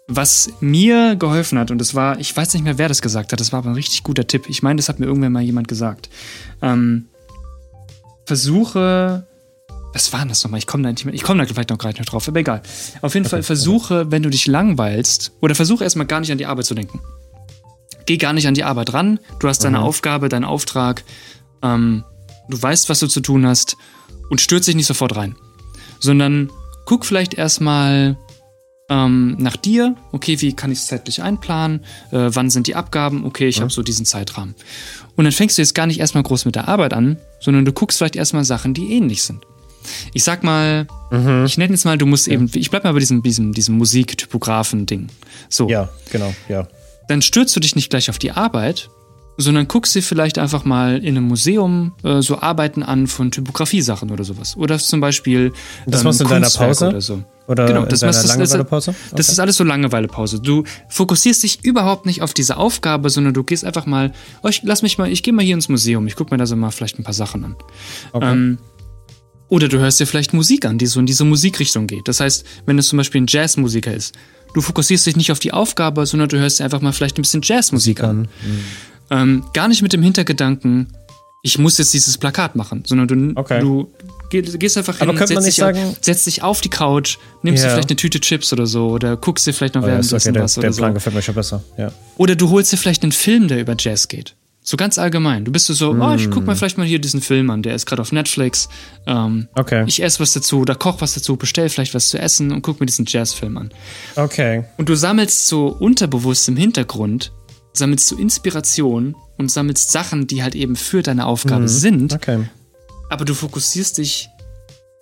Was 0.07 0.49
mir 0.59 1.15
geholfen 1.15 1.59
hat, 1.59 1.71
und 1.71 1.79
das 1.79 1.93
war, 1.93 2.19
ich 2.19 2.35
weiß 2.35 2.53
nicht 2.53 2.63
mehr, 2.63 2.77
wer 2.77 2.87
das 2.87 3.01
gesagt 3.01 3.31
hat, 3.31 3.39
das 3.39 3.51
war 3.51 3.59
aber 3.59 3.69
ein 3.69 3.75
richtig 3.75 4.03
guter 4.03 4.25
Tipp. 4.25 4.45
Ich 4.47 4.63
meine, 4.63 4.77
das 4.77 4.87
hat 4.87 4.99
mir 4.99 5.05
irgendwann 5.07 5.31
mal 5.31 5.41
jemand 5.41 5.67
gesagt. 5.67 6.09
Ähm, 6.61 7.05
versuche, 8.25 9.25
was 9.93 10.11
war 10.11 10.19
denn 10.19 10.29
das 10.29 10.43
nochmal? 10.43 10.57
Ich 10.57 10.67
komme 10.67 10.83
da 10.83 10.91
nicht 10.91 11.05
mehr, 11.05 11.13
ich 11.13 11.23
komme 11.23 11.41
da 11.41 11.51
vielleicht 11.51 11.69
noch 11.69 11.77
gleich 11.77 11.97
noch 11.97 12.05
drauf, 12.05 12.27
aber 12.27 12.39
egal. 12.39 12.61
Auf 13.01 13.13
jeden 13.13 13.25
okay, 13.25 13.37
Fall 13.37 13.43
versuche, 13.43 14.01
okay. 14.01 14.11
wenn 14.11 14.23
du 14.23 14.29
dich 14.29 14.47
langweilst, 14.47 15.31
oder 15.39 15.55
versuche 15.55 15.83
erstmal 15.83 16.05
gar 16.05 16.19
nicht 16.19 16.31
an 16.31 16.37
die 16.37 16.45
Arbeit 16.45 16.65
zu 16.65 16.75
denken. 16.75 16.99
Geh 18.05 18.17
gar 18.17 18.33
nicht 18.33 18.47
an 18.47 18.53
die 18.53 18.63
Arbeit 18.63 18.93
ran. 18.93 19.19
Du 19.39 19.47
hast 19.47 19.63
deine 19.63 19.77
mhm. 19.79 19.83
Aufgabe, 19.83 20.29
deinen 20.29 20.43
Auftrag. 20.43 21.03
Ähm, 21.61 22.03
du 22.49 22.61
weißt, 22.61 22.89
was 22.89 22.99
du 22.99 23.07
zu 23.07 23.21
tun 23.21 23.47
hast 23.47 23.77
und 24.29 24.41
stürz 24.41 24.65
dich 24.65 24.75
nicht 24.75 24.85
sofort 24.85 25.15
rein. 25.15 25.35
Sondern 25.99 26.51
guck 26.85 27.05
vielleicht 27.05 27.33
erstmal, 27.33 28.17
ähm, 28.89 29.35
nach 29.39 29.55
dir, 29.55 29.95
okay, 30.11 30.39
wie 30.41 30.53
kann 30.53 30.71
ich 30.71 30.79
es 30.79 30.87
zeitlich 30.87 31.21
einplanen, 31.21 31.81
äh, 32.11 32.29
wann 32.33 32.49
sind 32.49 32.67
die 32.67 32.75
Abgaben, 32.75 33.25
okay, 33.25 33.47
ich 33.47 33.57
ja. 33.57 33.61
habe 33.61 33.71
so 33.71 33.81
diesen 33.81 34.05
Zeitrahmen. 34.05 34.55
Und 35.15 35.25
dann 35.25 35.31
fängst 35.31 35.57
du 35.57 35.61
jetzt 35.61 35.73
gar 35.73 35.87
nicht 35.87 35.99
erstmal 35.99 36.23
groß 36.23 36.45
mit 36.45 36.55
der 36.55 36.67
Arbeit 36.67 36.93
an, 36.93 37.17
sondern 37.39 37.65
du 37.65 37.73
guckst 37.73 37.97
vielleicht 37.97 38.15
erstmal 38.15 38.43
Sachen, 38.43 38.73
die 38.73 38.93
ähnlich 38.93 39.23
sind. 39.23 39.45
Ich 40.13 40.23
sag 40.23 40.43
mal, 40.43 40.87
mhm. 41.11 41.45
ich 41.45 41.57
nenne 41.57 41.73
jetzt 41.73 41.85
mal, 41.85 41.97
du 41.97 42.05
musst 42.05 42.27
ja. 42.27 42.33
eben, 42.33 42.49
ich 42.53 42.69
bleib 42.69 42.83
mal 42.83 42.93
bei 42.93 42.99
diesem, 42.99 43.21
diesem, 43.23 43.53
diesem 43.53 43.77
Musik-Typografen-Ding. 43.77 45.09
So. 45.49 45.69
Ja, 45.69 45.89
genau, 46.11 46.33
ja. 46.49 46.67
Dann 47.07 47.21
stürzt 47.21 47.55
du 47.55 47.59
dich 47.59 47.75
nicht 47.75 47.89
gleich 47.89 48.09
auf 48.09 48.17
die 48.17 48.31
Arbeit, 48.31 48.89
sondern 49.37 49.67
guckst 49.67 49.95
dir 49.95 50.01
vielleicht 50.01 50.37
einfach 50.37 50.65
mal 50.65 50.97
in 50.97 51.17
einem 51.17 51.27
Museum 51.27 51.93
äh, 52.03 52.21
so 52.21 52.39
Arbeiten 52.39 52.83
an 52.83 53.07
von 53.07 53.31
Typografie-Sachen 53.31 54.11
oder 54.11 54.23
sowas. 54.23 54.55
Oder 54.57 54.77
zum 54.79 55.01
Beispiel. 55.01 55.51
Das 55.85 56.03
machst 56.03 56.19
du 56.19 56.23
in 56.23 56.29
deiner 56.29 56.49
Pause? 56.49 56.87
Oder 56.89 57.01
so. 57.01 57.23
Oder 57.47 57.65
genau, 57.67 57.85
das, 57.85 57.99
deiner 57.99 58.13
Langeweilepause? 58.13 58.91
Okay. 58.91 59.15
Das 59.15 59.29
ist 59.29 59.39
alles 59.39 59.57
so 59.57 59.63
Langeweilepause. 59.63 60.39
Du 60.39 60.63
fokussierst 60.89 61.43
dich 61.43 61.63
überhaupt 61.63 62.05
nicht 62.05 62.21
auf 62.21 62.33
diese 62.33 62.57
Aufgabe, 62.57 63.09
sondern 63.09 63.33
du 63.33 63.43
gehst 63.43 63.63
einfach 63.65 63.85
mal, 63.85 64.13
oh, 64.41 64.47
ich, 64.47 64.63
lass 64.63 64.81
mich 64.81 64.97
mal, 64.97 65.11
ich 65.11 65.21
gehe 65.21 65.33
mal 65.33 65.45
hier 65.45 65.55
ins 65.55 65.69
Museum, 65.69 66.07
ich 66.07 66.15
gucke 66.15 66.33
mir 66.33 66.37
da 66.37 66.45
so 66.45 66.55
mal 66.55 66.71
vielleicht 66.71 66.97
ein 66.97 67.03
paar 67.03 67.13
Sachen 67.13 67.45
an. 67.45 67.55
Okay. 68.13 68.31
Ähm, 68.31 68.57
oder 69.47 69.67
du 69.67 69.77
hörst 69.77 69.99
dir 69.99 70.07
vielleicht 70.07 70.33
Musik 70.33 70.65
an, 70.65 70.79
die 70.79 70.87
so 70.87 70.99
in 70.99 71.05
diese 71.05 71.23
Musikrichtung 71.23 71.85
geht. 71.85 72.07
Das 72.07 72.19
heißt, 72.19 72.45
wenn 72.65 72.79
es 72.79 72.87
zum 72.87 72.97
Beispiel 72.97 73.21
ein 73.21 73.27
Jazzmusiker 73.27 73.93
ist, 73.93 74.15
du 74.55 74.61
fokussierst 74.61 75.05
dich 75.05 75.15
nicht 75.15 75.31
auf 75.31 75.39
die 75.39 75.53
Aufgabe, 75.53 76.05
sondern 76.07 76.29
du 76.29 76.39
hörst 76.39 76.59
dir 76.59 76.63
einfach 76.63 76.81
mal 76.81 76.93
vielleicht 76.93 77.19
ein 77.19 77.21
bisschen 77.21 77.41
Jazzmusik 77.43 78.03
an. 78.03 78.21
Mhm. 78.21 78.59
Ähm, 79.09 79.45
gar 79.53 79.67
nicht 79.67 79.81
mit 79.81 79.93
dem 79.93 80.01
Hintergedanken, 80.01 80.87
ich 81.45 81.59
muss 81.59 81.77
jetzt 81.77 81.93
dieses 81.93 82.17
Plakat 82.17 82.55
machen, 82.55 82.83
sondern 82.87 83.07
du, 83.07 83.39
okay. 83.39 83.59
du 83.59 83.87
gehst 84.29 84.77
einfach 84.79 84.97
hin, 84.97 85.15
setzt, 85.15 85.45
dich 85.45 85.55
sagen, 85.55 85.89
auf, 85.89 85.97
setzt 86.01 86.25
dich 86.25 86.41
auf 86.41 86.59
die 86.61 86.69
Couch, 86.69 87.17
nimmst 87.43 87.61
ja. 87.61 87.69
dir 87.69 87.73
vielleicht 87.75 87.89
eine 87.91 87.97
Tüte 87.97 88.19
Chips 88.19 88.51
oder 88.51 88.65
so 88.65 88.89
oder 88.89 89.15
guckst 89.15 89.45
dir 89.45 89.53
vielleicht 89.53 89.75
noch 89.75 89.83
oh, 89.83 89.85
währenddessen 89.85 90.31
okay, 90.31 90.41
was 90.41 90.55
der, 90.55 90.61
oder 90.61 90.69
der 90.69 90.77
Plan 90.77 90.89
so. 90.89 90.93
gefällt 90.95 91.15
mir 91.15 91.21
schon 91.21 91.35
besser, 91.35 91.63
ja. 91.77 91.91
Oder 92.17 92.35
du 92.35 92.49
holst 92.49 92.73
dir 92.73 92.77
vielleicht 92.77 93.03
einen 93.03 93.11
Film, 93.11 93.47
der 93.47 93.59
über 93.61 93.75
Jazz 93.77 94.07
geht. 94.07 94.35
So 94.67 94.77
ganz 94.77 94.97
allgemein. 94.97 95.45
Du 95.45 95.51
bist 95.51 95.67
so, 95.67 95.93
mm. 95.93 96.01
oh, 96.01 96.15
ich 96.15 96.31
guck 96.31 96.47
mir 96.47 96.55
vielleicht 96.55 96.79
mal 96.79 96.87
hier 96.87 96.97
diesen 96.97 97.21
Film 97.21 97.51
an, 97.51 97.61
der 97.61 97.75
ist 97.75 97.85
gerade 97.85 98.01
auf 98.01 98.11
Netflix. 98.11 98.67
Ähm, 99.05 99.47
okay. 99.55 99.83
Ich 99.85 100.01
esse 100.01 100.19
was 100.19 100.33
dazu 100.33 100.61
oder 100.61 100.73
koch 100.73 101.01
was 101.01 101.13
dazu, 101.13 101.37
bestell 101.37 101.69
vielleicht 101.69 101.93
was 101.93 102.09
zu 102.09 102.17
essen 102.17 102.51
und 102.51 102.63
guck 102.63 102.79
mir 102.79 102.87
diesen 102.87 103.05
Jazzfilm 103.07 103.55
an. 103.57 103.69
Okay. 104.15 104.63
Und 104.77 104.89
du 104.89 104.95
sammelst 104.95 105.47
so 105.47 105.67
unterbewusst 105.67 106.47
im 106.47 106.57
Hintergrund, 106.57 107.31
sammelst 107.77 108.09
du 108.11 108.17
Inspiration 108.17 109.15
und 109.37 109.51
sammelst 109.51 109.91
Sachen, 109.91 110.27
die 110.27 110.43
halt 110.43 110.55
eben 110.55 110.75
für 110.75 111.01
deine 111.03 111.25
Aufgabe 111.25 111.65
mm. 111.65 111.67
sind. 111.67 112.13
Okay. 112.13 112.47
Aber 113.09 113.25
du 113.25 113.33
fokussierst 113.33 113.97
dich 113.97 114.29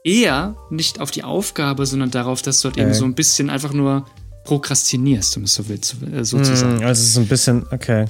eher 0.03 0.55
nicht 0.69 0.99
auf 0.99 1.11
die 1.11 1.23
Aufgabe, 1.23 1.85
sondern 1.85 2.11
darauf, 2.11 2.41
dass 2.41 2.61
du 2.61 2.69
halt 2.69 2.75
okay. 2.75 2.85
eben 2.85 2.93
so 2.93 3.05
ein 3.05 3.15
bisschen 3.15 3.49
einfach 3.49 3.73
nur 3.73 4.05
prokrastinierst, 4.43 5.37
um 5.37 5.43
es 5.43 5.53
so 5.53 5.67
willst, 5.69 5.95
äh, 6.11 6.23
sozusagen. 6.25 6.79
Mm, 6.79 6.83
also 6.83 7.03
so 7.03 7.21
ein 7.21 7.27
bisschen, 7.27 7.65
okay. 7.71 8.05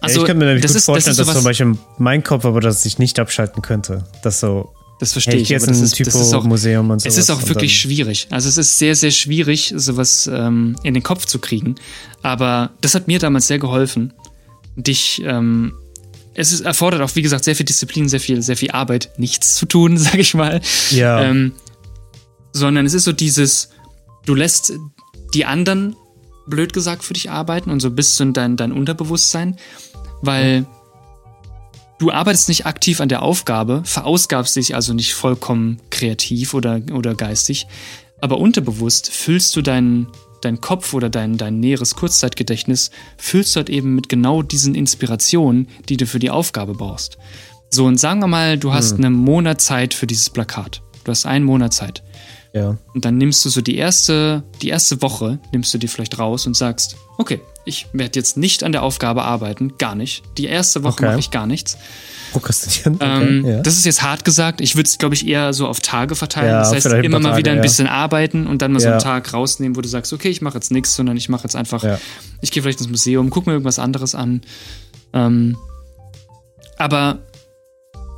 Also, 0.00 0.16
ja, 0.16 0.22
ich 0.22 0.26
könnte 0.26 0.34
mir 0.34 0.46
nämlich 0.46 0.66
gut 0.66 0.74
ist, 0.74 0.84
vorstellen, 0.84 1.16
das 1.16 1.26
dass 1.26 1.36
zum 1.36 1.44
Beispiel 1.44 1.76
mein 1.98 2.24
Kopf 2.24 2.44
aber 2.44 2.60
dass 2.60 2.84
ich 2.86 2.98
nicht 2.98 3.18
abschalten 3.18 3.62
könnte. 3.62 4.04
Das 4.22 4.40
so. 4.40 4.72
Das 5.00 5.12
verstehe 5.12 5.34
hey, 5.34 5.42
ich. 5.42 5.48
Jetzt 5.48 5.66
ein 5.66 5.90
Typo-Museum 5.90 6.90
und 6.90 7.00
so. 7.00 7.08
Es 7.08 7.16
ist 7.16 7.30
auch 7.30 7.48
wirklich 7.48 7.78
schwierig. 7.78 8.28
Also 8.30 8.48
es 8.48 8.58
ist 8.58 8.78
sehr, 8.78 8.94
sehr 8.94 9.10
schwierig, 9.10 9.72
sowas 9.74 10.30
ähm, 10.32 10.76
in 10.82 10.94
den 10.94 11.02
Kopf 11.02 11.24
zu 11.24 11.38
kriegen. 11.38 11.74
Aber 12.22 12.70
das 12.82 12.94
hat 12.94 13.08
mir 13.08 13.18
damals 13.18 13.46
sehr 13.46 13.58
geholfen, 13.58 14.12
dich. 14.76 15.22
Ähm, 15.24 15.72
es 16.34 16.52
ist, 16.52 16.60
erfordert 16.60 17.00
auch, 17.00 17.14
wie 17.16 17.22
gesagt, 17.22 17.44
sehr 17.44 17.56
viel 17.56 17.66
Disziplin, 17.66 18.08
sehr 18.08 18.20
viel, 18.20 18.40
sehr 18.42 18.56
viel 18.56 18.70
Arbeit, 18.70 19.10
nichts 19.16 19.54
zu 19.54 19.66
tun, 19.66 19.98
sag 19.98 20.18
ich 20.18 20.34
mal. 20.34 20.60
Ja. 20.90 21.22
Ähm, 21.22 21.52
sondern 22.52 22.86
es 22.86 22.94
ist 22.94 23.04
so 23.04 23.12
dieses, 23.12 23.70
du 24.26 24.34
lässt 24.34 24.72
die 25.34 25.44
anderen, 25.44 25.96
blöd 26.46 26.72
gesagt, 26.72 27.04
für 27.04 27.14
dich 27.14 27.30
arbeiten 27.30 27.70
und 27.70 27.80
so 27.80 27.90
bist 27.90 28.18
du 28.18 28.24
in 28.24 28.32
dein, 28.32 28.56
dein 28.56 28.72
Unterbewusstsein 28.72 29.56
weil 30.22 30.66
du 32.00 32.10
arbeitest 32.10 32.48
nicht 32.48 32.66
aktiv 32.66 33.00
an 33.00 33.08
der 33.08 33.22
Aufgabe, 33.22 33.82
verausgabst 33.84 34.56
dich 34.56 34.74
also 34.74 34.92
nicht 34.94 35.14
vollkommen 35.14 35.80
kreativ 35.90 36.54
oder, 36.54 36.80
oder 36.92 37.14
geistig, 37.14 37.66
aber 38.20 38.38
unterbewusst 38.38 39.10
füllst 39.10 39.54
du 39.54 39.62
deinen 39.62 40.08
dein 40.40 40.62
Kopf 40.62 40.94
oder 40.94 41.10
dein, 41.10 41.36
dein 41.36 41.60
näheres 41.60 41.94
Kurzzeitgedächtnis, 41.96 42.90
füllst 43.18 43.54
du 43.54 43.58
halt 43.58 43.68
eben 43.68 43.94
mit 43.94 44.08
genau 44.08 44.40
diesen 44.40 44.74
Inspirationen, 44.74 45.68
die 45.90 45.98
du 45.98 46.06
für 46.06 46.18
die 46.18 46.30
Aufgabe 46.30 46.72
brauchst. 46.72 47.18
So, 47.68 47.84
und 47.84 48.00
sagen 48.00 48.20
wir 48.20 48.26
mal, 48.26 48.56
du 48.56 48.72
hast 48.72 48.96
hm. 48.96 49.04
einen 49.04 49.14
Monat 49.14 49.60
Zeit 49.60 49.92
für 49.92 50.06
dieses 50.06 50.30
Plakat. 50.30 50.80
Du 51.04 51.10
hast 51.10 51.26
einen 51.26 51.44
Monat 51.44 51.74
Zeit. 51.74 52.02
Ja. 52.54 52.78
Und 52.94 53.04
dann 53.04 53.18
nimmst 53.18 53.44
du 53.44 53.50
so 53.50 53.60
die 53.60 53.76
erste, 53.76 54.42
die 54.62 54.70
erste 54.70 55.02
Woche, 55.02 55.38
nimmst 55.52 55.74
du 55.74 55.78
dir 55.78 55.88
vielleicht 55.88 56.18
raus 56.18 56.46
und 56.46 56.56
sagst, 56.56 56.96
okay, 57.18 57.40
ich 57.64 57.86
werde 57.92 58.18
jetzt 58.18 58.36
nicht 58.36 58.64
an 58.64 58.72
der 58.72 58.82
Aufgabe 58.82 59.22
arbeiten, 59.22 59.76
gar 59.78 59.94
nicht. 59.94 60.22
Die 60.38 60.46
erste 60.46 60.82
Woche 60.82 60.94
okay. 60.94 61.06
mache 61.06 61.18
ich 61.18 61.30
gar 61.30 61.46
nichts. 61.46 61.76
Prokrastinieren. 62.32 62.94
Okay, 62.94 63.28
ähm, 63.28 63.46
ja. 63.46 63.60
Das 63.60 63.76
ist 63.76 63.84
jetzt 63.84 64.02
hart 64.02 64.24
gesagt. 64.24 64.60
Ich 64.60 64.76
würde 64.76 64.86
es, 64.86 64.98
glaube 64.98 65.14
ich, 65.14 65.26
eher 65.26 65.52
so 65.52 65.66
auf 65.66 65.80
Tage 65.80 66.14
verteilen. 66.14 66.50
Ja, 66.50 66.60
das 66.60 66.72
heißt, 66.72 66.86
immer 66.86 67.18
mal 67.18 67.30
Tage, 67.30 67.38
wieder 67.38 67.50
ein 67.52 67.58
ja. 67.58 67.62
bisschen 67.62 67.86
arbeiten 67.86 68.46
und 68.46 68.62
dann 68.62 68.72
mal 68.72 68.80
so 68.80 68.88
einen 68.88 69.00
Tag 69.00 69.32
rausnehmen, 69.32 69.76
wo 69.76 69.80
du 69.80 69.88
sagst, 69.88 70.12
okay, 70.12 70.28
ich 70.28 70.40
mache 70.40 70.54
jetzt 70.54 70.70
nichts, 70.70 70.94
sondern 70.94 71.16
ich 71.16 71.28
mache 71.28 71.42
jetzt 71.42 71.56
einfach, 71.56 71.84
ich 72.40 72.50
gehe 72.50 72.62
vielleicht 72.62 72.80
ins 72.80 72.88
Museum, 72.90 73.30
gucke 73.30 73.50
mir 73.50 73.54
irgendwas 73.54 73.78
anderes 73.78 74.14
an. 74.14 74.42
Ähm, 75.12 75.56
aber 76.78 77.18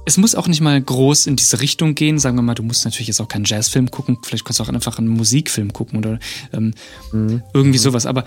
es 0.04 0.16
muss 0.16 0.34
auch 0.34 0.48
nicht 0.48 0.60
mal 0.60 0.80
groß 0.80 1.26
in 1.26 1.36
diese 1.36 1.60
Richtung 1.60 1.94
gehen. 1.94 2.18
Sagen 2.18 2.36
wir 2.36 2.42
mal, 2.42 2.54
du 2.54 2.62
musst 2.62 2.84
natürlich 2.84 3.08
jetzt 3.08 3.20
auch 3.20 3.28
keinen 3.28 3.44
Jazzfilm 3.44 3.90
gucken. 3.90 4.18
Vielleicht 4.24 4.44
kannst 4.44 4.58
du 4.58 4.64
auch 4.64 4.68
einfach 4.68 4.98
einen 4.98 5.08
Musikfilm 5.08 5.72
gucken 5.72 5.98
oder 5.98 6.18
ähm, 6.52 6.74
mhm. 7.12 7.42
irgendwie 7.54 7.78
mhm. 7.78 7.82
sowas. 7.82 8.06
Aber 8.06 8.24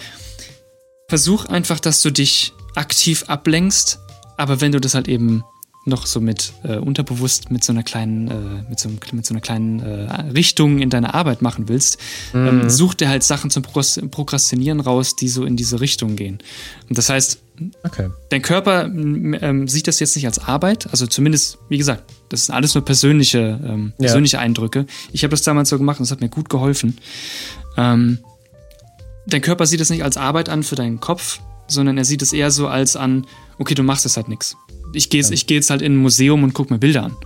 versuch 1.07 1.45
einfach, 1.45 1.79
dass 1.79 2.01
du 2.01 2.12
dich 2.12 2.53
aktiv 2.75 3.24
ablenkst. 3.27 4.00
Aber 4.38 4.62
wenn 4.62 4.71
du 4.71 4.79
das 4.79 4.95
halt 4.95 5.07
eben 5.07 5.43
noch 5.85 6.07
so 6.07 6.19
mit 6.19 6.53
äh, 6.63 6.77
unterbewusst 6.77 7.51
mit 7.51 7.63
so 7.63 7.71
einer 7.71 7.83
kleinen 7.83 8.27
äh, 8.27 8.69
mit, 8.69 8.79
so, 8.79 8.89
mit 8.89 9.25
so 9.25 9.33
einer 9.33 9.41
kleinen 9.41 9.79
äh, 9.79 10.31
Richtung 10.31 10.79
in 10.79 10.89
deiner 10.89 11.13
Arbeit 11.13 11.43
machen 11.43 11.69
willst, 11.69 12.00
ähm, 12.33 12.41
mhm. 12.41 12.62
ähm, 12.62 12.69
such 12.71 12.95
dir 12.95 13.07
halt 13.07 13.24
Sachen 13.24 13.51
zum 13.51 13.62
Prokrastinieren 13.62 14.79
raus, 14.79 15.15
die 15.15 15.29
so 15.29 15.45
in 15.45 15.55
diese 15.55 15.79
Richtung 15.79 16.15
gehen. 16.15 16.39
Und 16.89 16.97
das 16.97 17.09
heißt, 17.09 17.39
okay. 17.83 18.09
dein 18.29 18.41
Körper 18.41 18.85
ähm, 18.85 19.67
sieht 19.67 19.88
das 19.88 20.00
jetzt 20.00 20.15
nicht 20.15 20.25
als 20.25 20.39
Arbeit, 20.39 20.88
also 20.89 21.05
zumindest, 21.05 21.59
wie 21.69 21.77
gesagt, 21.77 22.12
das 22.29 22.47
sind 22.47 22.55
alles 22.55 22.74
nur 22.74 22.83
persönliche 22.83 23.59
ähm, 23.63 23.93
persönliche 24.00 24.38
ja. 24.38 24.41
Eindrücke. 24.41 24.88
Ich 25.12 25.24
habe 25.24 25.31
das 25.31 25.43
damals 25.43 25.69
so 25.69 25.77
gemacht 25.77 26.00
und 26.00 26.05
es 26.05 26.12
hat 26.12 26.19
mir 26.19 26.29
gut 26.29 26.50
geholfen. 26.50 26.97
Ähm, 27.77 28.17
dein 29.27 29.41
Körper 29.41 29.65
sieht 29.65 29.82
es 29.82 29.89
nicht 29.89 30.03
als 30.03 30.17
Arbeit 30.17 30.50
an 30.50 30.63
für 30.63 30.75
deinen 30.75 31.00
Kopf, 31.00 31.39
sondern 31.67 31.98
er 31.98 32.05
sieht 32.05 32.22
es 32.22 32.34
eher 32.34 32.51
so 32.51 32.67
als 32.67 32.96
an, 32.96 33.25
okay, 33.58 33.74
du 33.74 33.84
machst 33.84 34.05
es 34.05 34.17
halt 34.17 34.27
nichts 34.27 34.55
ich 34.96 35.10
gehe 35.10 35.22
jetzt, 35.22 35.48
geh 35.48 35.55
jetzt 35.55 35.70
halt 35.70 35.82
in 35.82 35.94
ein 35.94 35.98
Museum 35.98 36.44
und 36.44 36.53
gucke 36.53 36.74
mir 36.74 36.79
Bilder 36.79 37.03
an. 37.03 37.17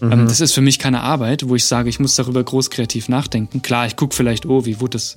Mhm. 0.00 0.12
Ähm, 0.12 0.28
das 0.28 0.40
ist 0.40 0.52
für 0.52 0.60
mich 0.60 0.78
keine 0.78 1.00
Arbeit, 1.02 1.48
wo 1.48 1.54
ich 1.54 1.64
sage, 1.64 1.88
ich 1.88 2.00
muss 2.00 2.14
darüber 2.14 2.42
groß 2.42 2.70
kreativ 2.70 3.08
nachdenken. 3.08 3.62
Klar, 3.62 3.86
ich 3.86 3.96
gucke 3.96 4.14
vielleicht, 4.14 4.46
oh, 4.46 4.64
wie 4.64 4.80
wurde 4.80 4.92
das, 4.92 5.16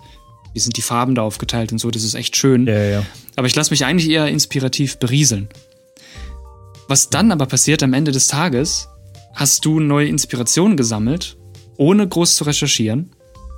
wie 0.54 0.60
sind 0.60 0.78
die 0.78 0.82
Farben 0.82 1.16
da 1.16 1.22
aufgeteilt 1.22 1.72
und 1.72 1.78
so, 1.78 1.92
das 1.92 2.04
ist 2.04 2.16
echt 2.16 2.36
schön. 2.36 2.68
Ja, 2.68 2.84
ja. 2.84 3.06
Aber 3.36 3.48
ich 3.48 3.56
lasse 3.56 3.72
mich 3.72 3.86
eigentlich 3.86 4.10
eher 4.10 4.28
inspirativ 4.28 4.98
berieseln. 4.98 5.50
Was 6.88 7.10
dann 7.10 7.32
aber 7.32 7.46
passiert 7.46 7.84
am 7.84 7.94
Ende 7.94 8.12
des 8.12 8.28
Tages, 8.28 8.88
hast 9.34 9.64
du 9.64 9.80
neue 9.80 10.08
Inspirationen 10.08 10.76
gesammelt, 10.76 11.38
ohne 11.78 12.08
groß 12.08 12.36
zu 12.36 12.44
recherchieren, 12.44 13.12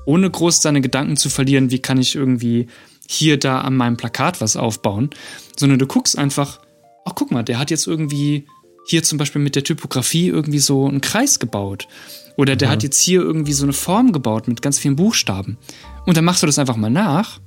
ohne 0.05 0.29
groß 0.29 0.61
deine 0.61 0.81
Gedanken 0.81 1.17
zu 1.17 1.29
verlieren, 1.29 1.71
wie 1.71 1.79
kann 1.79 1.97
ich 1.97 2.15
irgendwie 2.15 2.67
hier, 3.07 3.37
da 3.37 3.61
an 3.61 3.75
meinem 3.75 3.97
Plakat 3.97 4.41
was 4.41 4.55
aufbauen, 4.55 5.09
sondern 5.57 5.79
du 5.79 5.87
guckst 5.87 6.17
einfach, 6.17 6.59
ach 7.05 7.13
guck 7.15 7.31
mal, 7.31 7.43
der 7.43 7.59
hat 7.59 7.71
jetzt 7.71 7.87
irgendwie 7.87 8.45
hier 8.85 9.03
zum 9.03 9.17
Beispiel 9.17 9.41
mit 9.41 9.55
der 9.55 9.63
Typografie 9.63 10.27
irgendwie 10.27 10.59
so 10.59 10.87
einen 10.87 11.01
Kreis 11.01 11.39
gebaut. 11.39 11.87
Oder 12.35 12.55
der 12.55 12.69
mhm. 12.69 12.71
hat 12.73 12.83
jetzt 12.83 12.99
hier 12.99 13.21
irgendwie 13.21 13.53
so 13.53 13.63
eine 13.63 13.73
Form 13.73 14.11
gebaut 14.11 14.47
mit 14.47 14.61
ganz 14.61 14.79
vielen 14.79 14.95
Buchstaben. 14.95 15.57
Und 16.05 16.17
dann 16.17 16.25
machst 16.25 16.43
du 16.43 16.47
das 16.47 16.59
einfach 16.59 16.75
mal 16.75 16.89
nach. 16.89 17.39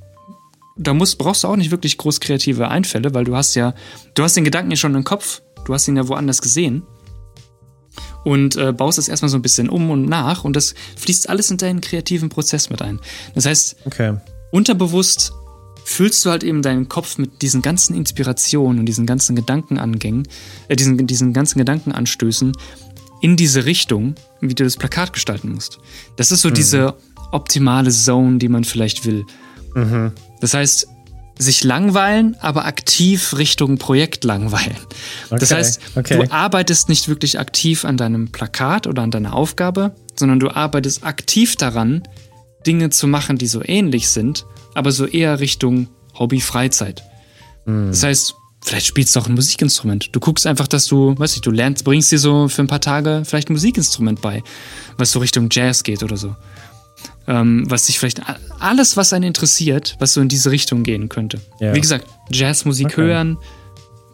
Da 0.77 0.95
musst, 0.95 1.19
brauchst 1.19 1.45
du 1.45 1.49
auch 1.49 1.57
nicht 1.57 1.71
wirklich 1.71 1.99
groß 1.99 2.21
kreative 2.21 2.69
Einfälle, 2.69 3.15
weil 3.15 3.25
du 3.25 3.35
hast 3.35 3.55
ja, 3.55 3.75
du 4.15 4.23
hast 4.23 4.37
den 4.37 4.45
Gedanken 4.45 4.71
ja 4.71 4.77
schon 4.77 4.95
im 4.95 5.05
Kopf, 5.05 5.43
du 5.65 5.75
hast 5.75 5.89
ihn 5.89 5.97
ja 5.97 6.07
woanders 6.07 6.43
gesehen. 6.43 6.83
Und 8.27 8.57
äh, 8.57 8.73
baust 8.73 8.99
das 8.99 9.07
erstmal 9.07 9.29
so 9.29 9.39
ein 9.39 9.43
bisschen 9.43 9.69
um 9.69 9.89
und 9.89 10.07
nach 10.07 10.43
und 10.43 10.57
das 10.57 10.75
fließt 10.97 11.29
alles 11.29 11.53
in 11.53 11.59
deinen 11.59 11.81
kreativen 11.81 12.29
Prozess 12.29 12.71
mit 12.71 12.83
ein. 12.83 12.99
Das 13.37 13.47
heißt, 13.47 13.77
okay. 13.85 14.17
unterbewusst 14.51 15.31
füllst 15.85 16.25
du 16.25 16.31
halt 16.31 16.43
eben 16.43 16.61
deinen 16.61 16.89
Kopf 16.89 17.19
mit 17.19 17.41
diesen 17.41 17.63
ganzen 17.63 17.95
Inspirationen 17.95 18.81
und 18.81 18.87
diesen 18.87 19.07
ganzen 19.07 19.37
Gedankenangängen, 19.37 20.27
äh, 20.67 20.75
diesen, 20.75 21.07
diesen 21.07 21.35
ganzen 21.35 21.61
Gedankenanstößen 21.61 22.51
in 23.21 23.37
diese 23.37 23.65
Richtung, 23.65 24.17
wie 24.41 24.57
du 24.57 24.65
das 24.65 24.77
Plakat 24.77 25.13
gestalten 25.13 25.53
musst. 25.53 25.79
Das 26.17 26.33
ist 26.33 26.43
so 26.43 26.49
mhm. 26.49 26.55
diese 26.55 26.95
optimale 27.31 27.93
Zone, 27.93 28.39
die 28.39 28.49
man 28.49 28.65
vielleicht 28.65 29.07
will. 29.07 29.25
Mhm. 29.77 30.11
Das 30.41 30.53
heißt, 30.53 30.89
sich 31.39 31.65
langweilen, 31.65 32.37
aber 32.41 32.65
aktiv 32.65 33.37
Richtung 33.37 33.79
Projekt 33.79 34.25
langweilen. 34.25 34.77
Okay, 35.27 35.39
das 35.39 35.51
heißt, 35.51 35.81
okay. 35.97 36.17
du 36.17 36.33
arbeitest 36.33 36.89
nicht 36.89 37.09
wirklich 37.09 37.39
aktiv 37.39 37.85
an 37.85 37.97
deinem 37.97 38.33
Plakat 38.33 38.87
oder 38.87 39.03
an 39.03 39.11
deiner 39.11 39.35
Aufgabe, 39.35 39.95
sondern 40.19 40.41
du 40.41 40.51
arbeitest 40.51 41.05
aktiv 41.05 41.57
daran, 41.57 42.03
Dinge 42.67 42.91
zu 42.91 43.07
machen, 43.07 43.39
die 43.39 43.47
so 43.47 43.63
ähnlich 43.63 44.09
sind 44.09 44.45
aber 44.77 44.93
so 44.93 45.07
eher 45.07 45.41
Richtung 45.41 45.89
Hobby-Freizeit. 46.19 47.03
Mhm. 47.65 47.89
Das 47.89 48.03
heißt, 48.03 48.35
vielleicht 48.63 48.87
spielst 48.87 49.17
du 49.17 49.21
auch 49.21 49.27
ein 49.27 49.35
Musikinstrument. 49.35 50.11
Du 50.13 50.21
guckst 50.21 50.47
einfach, 50.47 50.69
dass 50.69 50.87
du, 50.87 51.19
weißt 51.19 51.39
du, 51.39 51.41
du 51.41 51.51
lernst, 51.51 51.83
bringst 51.83 52.13
dir 52.13 52.19
so 52.19 52.49
für 52.49 52.63
ein 52.63 52.67
paar 52.67 52.83
Tage 52.83 53.23
vielleicht 53.25 53.49
ein 53.49 53.55
Musikinstrument 53.55 54.21
bei, 54.21 54.43
was 54.99 55.13
so 55.13 55.19
Richtung 55.19 55.49
Jazz 55.51 55.83
geht 55.83 56.03
oder 56.03 56.19
so. 56.19 56.37
Ähm, 57.27 57.65
was 57.69 57.87
sich 57.87 57.99
vielleicht 57.99 58.23
alles, 58.61 58.97
was 58.97 59.13
einen 59.13 59.25
interessiert, 59.25 59.97
was 59.99 60.13
so 60.13 60.21
in 60.21 60.29
diese 60.29 60.51
Richtung 60.51 60.83
gehen 60.83 61.09
könnte. 61.09 61.41
Ja. 61.61 61.75
Wie 61.75 61.81
gesagt, 61.81 62.07
Jazzmusik 62.31 62.87
okay. 62.87 63.03
hören, 63.03 63.39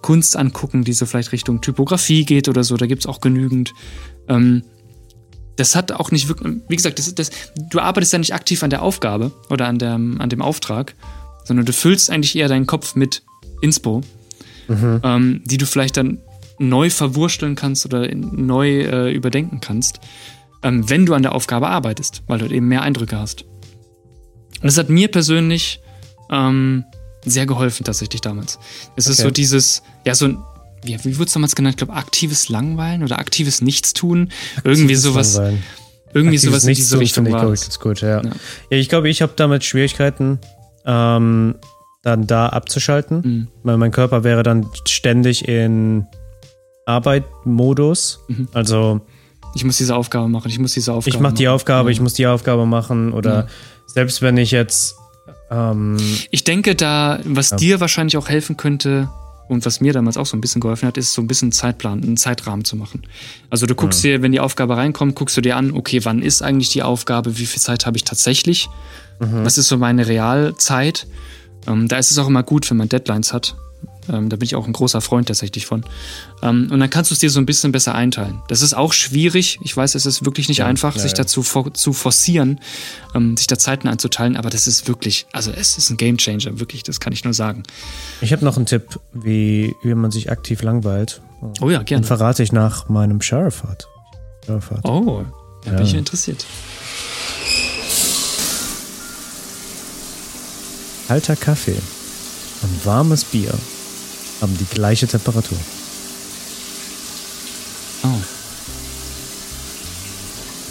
Kunst 0.00 0.36
angucken, 0.36 0.84
die 0.84 0.92
so 0.92 1.06
vielleicht 1.06 1.32
Richtung 1.32 1.60
Typografie 1.60 2.24
geht 2.24 2.48
oder 2.48 2.64
so, 2.64 2.76
da 2.76 2.86
gibt 2.86 3.02
es 3.02 3.06
auch 3.06 3.20
genügend. 3.20 3.72
Ähm, 4.28 4.62
das 5.56 5.76
hat 5.76 5.92
auch 5.92 6.10
nicht 6.10 6.28
wirklich, 6.28 6.56
wie 6.68 6.76
gesagt, 6.76 6.98
das, 6.98 7.14
das, 7.14 7.30
du 7.70 7.78
arbeitest 7.78 8.12
ja 8.12 8.18
nicht 8.18 8.34
aktiv 8.34 8.62
an 8.62 8.70
der 8.70 8.82
Aufgabe 8.82 9.32
oder 9.50 9.68
an, 9.68 9.78
der, 9.78 9.94
an 9.94 10.28
dem 10.28 10.42
Auftrag, 10.42 10.94
sondern 11.44 11.66
du 11.66 11.72
füllst 11.72 12.10
eigentlich 12.10 12.36
eher 12.36 12.48
deinen 12.48 12.66
Kopf 12.66 12.94
mit 12.94 13.22
Inspo, 13.60 14.02
mhm. 14.68 15.00
ähm, 15.04 15.42
die 15.44 15.58
du 15.58 15.66
vielleicht 15.66 15.96
dann 15.96 16.18
neu 16.58 16.90
verwursteln 16.90 17.54
kannst 17.54 17.84
oder 17.84 18.12
neu 18.14 18.80
äh, 18.80 19.12
überdenken 19.12 19.60
kannst, 19.60 20.00
ähm, 20.62 20.88
wenn 20.88 21.06
du 21.06 21.14
an 21.14 21.22
der 21.22 21.34
Aufgabe 21.34 21.68
arbeitest, 21.68 22.22
weil 22.26 22.38
du 22.38 22.46
eben 22.46 22.68
mehr 22.68 22.82
Eindrücke 22.82 23.18
hast. 23.18 23.42
Und 23.42 24.64
das 24.64 24.78
hat 24.78 24.88
mir 24.88 25.08
persönlich 25.08 25.80
ähm, 26.30 26.84
sehr 27.24 27.46
geholfen, 27.46 27.84
tatsächlich 27.84 28.20
damals. 28.20 28.58
Es 28.96 29.06
okay. 29.06 29.12
ist 29.12 29.20
so 29.20 29.30
dieses, 29.30 29.82
ja, 30.04 30.14
so 30.14 30.26
ein 30.26 30.38
wie, 30.84 30.98
wie 31.04 31.16
wurde 31.16 31.28
es 31.28 31.32
damals 31.32 31.54
genannt? 31.54 31.74
Ich 31.74 31.78
glaube, 31.78 31.94
aktives 31.94 32.48
Langweilen 32.48 33.02
oder 33.02 33.18
aktives 33.18 33.62
Nichtstun. 33.62 34.30
Aktives 34.56 34.78
irgendwie 34.78 34.94
sowas. 34.96 35.34
Langweilen. 35.34 35.62
Irgendwie 36.12 36.36
aktives 36.36 36.42
sowas 36.42 36.64
in 36.64 36.74
diese 36.74 36.98
Richtung 36.98 37.26
ich, 37.26 37.32
war. 37.32 37.52
Ich, 37.52 37.60
das 37.60 37.78
gut, 37.78 38.00
ja. 38.00 38.22
ja. 38.22 38.30
ja 38.70 38.76
ich 38.76 38.88
glaube, 38.88 39.08
ich 39.08 39.22
habe 39.22 39.32
damit 39.36 39.64
Schwierigkeiten, 39.64 40.40
ähm, 40.84 41.54
dann 42.02 42.26
da 42.26 42.48
abzuschalten. 42.48 43.20
Mhm. 43.24 43.48
Weil 43.62 43.76
mein 43.78 43.92
Körper 43.92 44.24
wäre 44.24 44.42
dann 44.42 44.66
ständig 44.86 45.46
in 45.46 46.06
Arbeit-Modus. 46.86 48.20
Mhm. 48.26 48.48
Also 48.52 49.00
Ich 49.54 49.64
muss 49.64 49.76
diese 49.76 49.94
Aufgabe 49.94 50.28
machen, 50.28 50.48
ich 50.48 50.58
muss 50.58 50.72
diese 50.72 50.92
Aufgabe 50.92 51.14
ich 51.16 51.20
mache 51.20 51.34
die 51.34 51.44
machen. 51.44 51.54
Aufgabe, 51.54 51.88
Ja. 51.90 51.92
ich 51.92 52.00
muss 52.00 52.14
die 52.14 52.26
Aufgabe 52.26 52.66
machen 52.66 53.12
oder 53.12 53.34
Ja. 53.34 53.46
selbst 53.86 54.22
wenn 54.22 54.36
ich 54.36 54.50
jetzt 54.50 54.96
ähm, 55.50 55.98
Ich 56.30 56.44
denke, 56.44 56.74
da, 56.74 57.20
was 57.24 57.50
Ja. 57.50 57.56
dir 57.58 57.80
wahrscheinlich 57.80 58.16
auch 58.16 58.28
helfen 58.28 58.56
könnte 58.56 59.10
und 59.48 59.66
was 59.66 59.80
mir 59.82 59.92
damals 59.92 60.16
auch 60.16 60.24
so 60.24 60.34
ein 60.36 60.40
bisschen 60.40 60.62
geholfen 60.62 60.86
hat, 60.88 60.96
ist 60.96 61.12
so 61.12 61.20
ein 61.20 61.26
bisschen 61.26 61.52
Zeitplan, 61.52 62.02
einen 62.02 62.16
Zeitrahmen 62.16 62.64
zu 62.64 62.74
machen. 62.76 63.02
Also 63.50 63.66
du 63.66 63.74
guckst 63.74 64.02
dir, 64.02 64.22
wenn 64.22 64.32
die 64.32 64.40
Aufgabe 64.40 64.76
reinkommt, 64.78 65.14
guckst 65.14 65.36
du 65.36 65.42
dir 65.42 65.56
an, 65.56 65.72
okay, 65.72 66.02
wann 66.04 66.22
ist 66.22 66.40
eigentlich 66.42 66.70
die 66.70 66.82
Aufgabe, 66.82 67.36
wie 67.38 67.44
viel 67.44 67.60
Zeit 67.60 67.84
habe 67.84 67.98
ich 67.98 68.04
tatsächlich, 68.04 68.70
was 69.18 69.58
ist 69.58 69.68
so 69.68 69.76
meine 69.76 70.08
Realzeit. 70.08 71.06
Ähm, 71.68 71.86
da 71.86 71.98
ist 71.98 72.10
es 72.10 72.18
auch 72.18 72.26
immer 72.28 72.42
gut, 72.42 72.68
wenn 72.70 72.78
man 72.78 72.88
Deadlines 72.88 73.32
hat. 73.34 73.54
Ähm, 74.08 74.28
da 74.28 74.36
bin 74.36 74.44
ich 74.44 74.56
auch 74.56 74.66
ein 74.66 74.72
großer 74.72 75.00
Freund 75.00 75.28
tatsächlich 75.28 75.66
von. 75.66 75.84
Ähm, 76.42 76.68
und 76.72 76.80
dann 76.80 76.90
kannst 76.90 77.10
du 77.10 77.14
es 77.14 77.20
dir 77.20 77.30
so 77.30 77.38
ein 77.38 77.46
bisschen 77.46 77.70
besser 77.72 77.94
einteilen. 77.94 78.40
Das 78.48 78.60
ist 78.62 78.74
auch 78.74 78.92
schwierig. 78.92 79.58
Ich 79.62 79.76
weiß, 79.76 79.94
es 79.94 80.06
ist 80.06 80.24
wirklich 80.24 80.48
nicht 80.48 80.58
Ja, 80.58 80.66
einfach, 80.66 80.96
ja, 80.96 81.02
sich 81.02 81.12
ja. 81.12 81.18
dazu 81.18 81.42
for 81.42 81.72
zu 81.72 81.92
forcieren, 81.92 82.60
ähm, 83.14 83.36
sich 83.36 83.46
da 83.46 83.56
Zeiten 83.58 83.86
einzuteilen, 83.88 84.36
aber 84.36 84.50
das 84.50 84.66
ist 84.66 84.88
wirklich, 84.88 85.26
also 85.32 85.52
es 85.52 85.78
ist 85.78 85.90
ein 85.90 85.96
Gamechanger, 85.96 86.58
wirklich, 86.58 86.82
das 86.82 86.98
kann 86.98 87.12
ich 87.12 87.22
nur 87.24 87.32
sagen. 87.34 87.62
ich 88.20 88.32
habe 88.32 88.44
noch 88.44 88.56
einen 88.56 88.66
Tipp, 88.66 88.98
wie, 89.12 89.74
wie 89.82 89.94
man 89.94 90.10
sich 90.10 90.30
aktiv 90.32 90.62
langweilt. 90.62 91.20
Oh 91.60 91.70
ja, 91.70 91.78
Den 91.78 91.84
gerne. 91.86 92.06
verrate 92.06 92.42
ich 92.42 92.52
nach 92.52 92.88
meinem. 92.88 93.20
Sheriff-Fahrt. 93.20 93.88
Oh, 94.84 95.22
da 95.64 95.70
bin 95.70 95.78
Ja. 95.78 95.84
ich 95.84 95.94
interessiert. 95.94 96.44
Kalter 101.08 101.36
Kaffee 101.36 101.76
und 102.62 102.86
warmes 102.86 103.24
Bier 103.24 103.52
haben 104.42 104.58
die 104.58 104.66
gleiche 104.66 105.06
Temperatur. 105.06 105.58
Oh. 108.02 108.20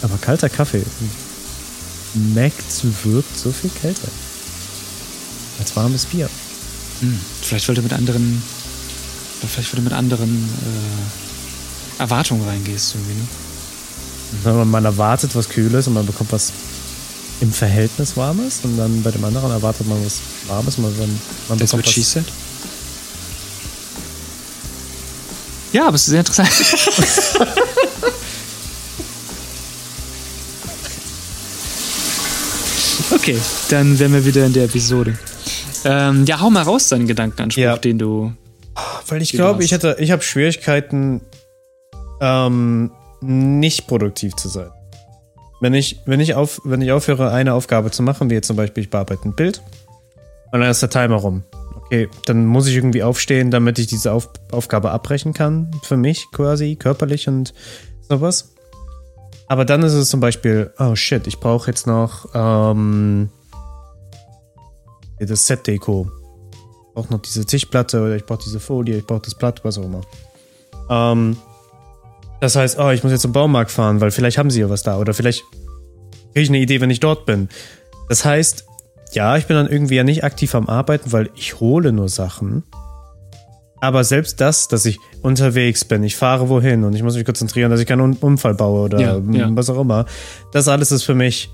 Aber 0.02 0.18
kalter 0.18 0.48
Kaffee 0.48 0.84
schmeckt, 2.12 2.84
wirkt 3.04 3.38
so 3.38 3.50
viel 3.50 3.70
kälter 3.70 4.08
als 5.58 5.74
warmes 5.74 6.04
Bier. 6.06 6.28
Hm. 7.00 7.18
Vielleicht 7.40 7.68
du 7.68 7.82
mit 7.82 7.92
anderen, 7.92 8.42
vielleicht 9.46 9.72
du 9.72 9.80
mit 9.80 9.92
anderen 9.92 10.48
äh, 11.98 12.02
Erwartungen 12.02 12.46
reingehst 12.46 12.94
irgendwie, 12.94 13.14
ne? 13.14 13.26
Wenn 14.44 14.70
man, 14.70 14.84
erwartet 14.84 15.34
was 15.34 15.48
Kühles 15.48 15.86
und 15.86 15.94
man 15.94 16.06
bekommt 16.06 16.32
was 16.32 16.52
im 17.40 17.52
Verhältnis 17.52 18.16
Warmes 18.16 18.60
und 18.62 18.78
dann 18.78 19.02
bei 19.02 19.10
dem 19.10 19.24
anderen 19.24 19.50
erwartet 19.50 19.86
man 19.86 20.02
was 20.04 20.20
Warmes 20.48 20.78
man, 20.78 20.96
man 21.48 21.58
That's 21.58 21.72
bekommt 21.72 21.86
what 21.86 21.92
she 21.92 22.00
was 22.00 22.12
said. 22.12 22.24
Ja, 25.72 25.86
aber 25.86 25.94
es 25.94 26.02
ist 26.02 26.08
sehr 26.08 26.20
interessant. 26.20 26.50
okay, 33.14 33.38
dann 33.70 33.98
wären 33.98 34.12
wir 34.12 34.24
wieder 34.24 34.46
in 34.46 34.52
der 34.52 34.64
Episode. 34.64 35.18
Ähm, 35.84 36.24
ja, 36.26 36.40
hau 36.40 36.50
mal 36.50 36.62
raus 36.62 36.88
deinen 36.88 37.06
Gedankenanspruch, 37.06 37.62
Ja. 37.62 37.76
den 37.76 37.98
du. 37.98 38.32
Weil 39.08 39.22
ich 39.22 39.32
glaube, 39.32 39.64
ich 39.64 39.72
hätte, 39.72 39.96
ich 39.98 40.10
habe 40.10 40.22
Schwierigkeiten, 40.22 41.20
ähm, 42.20 42.90
nicht 43.20 43.86
produktiv 43.86 44.34
zu 44.36 44.48
sein. 44.48 44.70
Wenn 45.60 45.74
ich, 45.74 46.00
wenn 46.06 46.20
ich 46.20 46.34
auf, 46.34 46.60
wenn 46.64 46.80
ich 46.80 46.92
aufhöre, 46.92 47.30
eine 47.30 47.54
Aufgabe 47.54 47.90
zu 47.90 48.02
machen, 48.02 48.30
wie 48.30 48.34
jetzt 48.34 48.46
zum 48.46 48.56
Beispiel, 48.56 48.84
ich 48.84 48.90
bearbeite 48.90 49.28
ein 49.28 49.34
Bild 49.34 49.62
und 50.52 50.60
dann 50.60 50.70
ist 50.70 50.82
der 50.82 50.90
Timer 50.90 51.16
rum. 51.16 51.44
Okay, 51.92 52.08
dann 52.24 52.46
muss 52.46 52.68
ich 52.68 52.74
irgendwie 52.74 53.02
aufstehen, 53.02 53.50
damit 53.50 53.78
ich 53.78 53.86
diese 53.86 54.12
auf, 54.12 54.30
Aufgabe 54.50 54.92
abbrechen 54.92 55.34
kann. 55.34 55.70
Für 55.82 55.98
mich 55.98 56.26
quasi, 56.32 56.76
körperlich 56.76 57.28
und 57.28 57.52
sowas. 58.08 58.54
Aber 59.46 59.66
dann 59.66 59.82
ist 59.82 59.92
es 59.92 60.08
zum 60.08 60.20
Beispiel, 60.20 60.72
oh 60.78 60.94
shit, 60.94 61.26
ich 61.26 61.38
brauche 61.38 61.70
jetzt 61.70 61.86
noch 61.86 62.30
ähm, 62.32 63.28
das 65.18 65.46
Set-Deko 65.46 66.10
brauche 66.94 67.12
noch 67.12 67.20
diese 67.20 67.44
Tischplatte 67.44 68.00
oder 68.00 68.16
ich 68.16 68.24
brauche 68.24 68.42
diese 68.42 68.58
Folie, 68.58 68.96
ich 68.96 69.06
brauche 69.06 69.20
das 69.20 69.34
Blatt, 69.34 69.62
was 69.62 69.76
auch 69.76 69.84
immer. 69.84 70.00
Ähm, 70.88 71.36
das 72.40 72.56
heißt, 72.56 72.78
oh, 72.78 72.88
ich 72.88 73.02
muss 73.02 73.12
jetzt 73.12 73.20
zum 73.20 73.32
Baumarkt 73.32 73.70
fahren, 73.70 74.00
weil 74.00 74.12
vielleicht 74.12 74.38
haben 74.38 74.50
sie 74.50 74.60
ja 74.60 74.70
was 74.70 74.82
da 74.82 74.98
oder 74.98 75.12
vielleicht 75.12 75.44
kriege 76.32 76.40
ich 76.40 76.48
eine 76.48 76.58
Idee, 76.58 76.80
wenn 76.80 76.88
ich 76.88 77.00
dort 77.00 77.26
bin. 77.26 77.50
Das 78.08 78.24
heißt, 78.24 78.64
ja, 79.12 79.36
ich 79.36 79.46
bin 79.46 79.56
dann 79.56 79.68
irgendwie 79.68 79.96
ja 79.96 80.04
nicht 80.04 80.24
aktiv 80.24 80.54
am 80.54 80.68
Arbeiten, 80.68 81.12
weil 81.12 81.30
ich 81.34 81.60
hole 81.60 81.92
nur 81.92 82.08
Sachen. 82.08 82.64
Aber 83.80 84.04
selbst 84.04 84.40
das, 84.40 84.68
dass 84.68 84.84
ich 84.86 84.98
unterwegs 85.22 85.84
bin, 85.84 86.04
ich 86.04 86.14
fahre 86.16 86.48
wohin 86.48 86.84
und 86.84 86.94
ich 86.94 87.02
muss 87.02 87.16
mich 87.16 87.24
konzentrieren, 87.24 87.70
dass 87.70 87.80
ich 87.80 87.86
keinen 87.86 88.00
Un- 88.00 88.16
Unfall 88.20 88.54
baue 88.54 88.82
oder 88.82 89.00
Ja, 89.00 89.18
ja. 89.32 89.48
was 89.56 89.68
auch 89.70 89.80
immer, 89.80 90.04
das 90.52 90.68
alles 90.68 90.92
ist 90.92 91.02
für 91.02 91.14
mich 91.16 91.50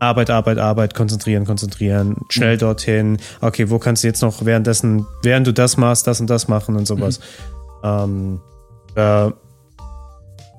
Arbeit, 0.00 0.30
Arbeit, 0.30 0.58
Arbeit, 0.58 0.94
konzentrieren, 0.94 1.44
konzentrieren, 1.44 2.16
schnell 2.30 2.54
Mhm. 2.54 2.60
dorthin. 2.60 3.18
Okay, 3.40 3.68
wo 3.68 3.78
kannst 3.78 4.02
du 4.04 4.08
jetzt 4.08 4.22
noch 4.22 4.44
währenddessen, 4.44 5.06
während 5.22 5.46
du 5.46 5.52
das 5.52 5.76
machst, 5.76 6.06
das 6.06 6.20
und 6.20 6.30
das 6.30 6.48
machen 6.48 6.76
und 6.76 6.86
sowas. 6.86 7.20
Ähm, 7.84 8.40
äh, 8.94 9.30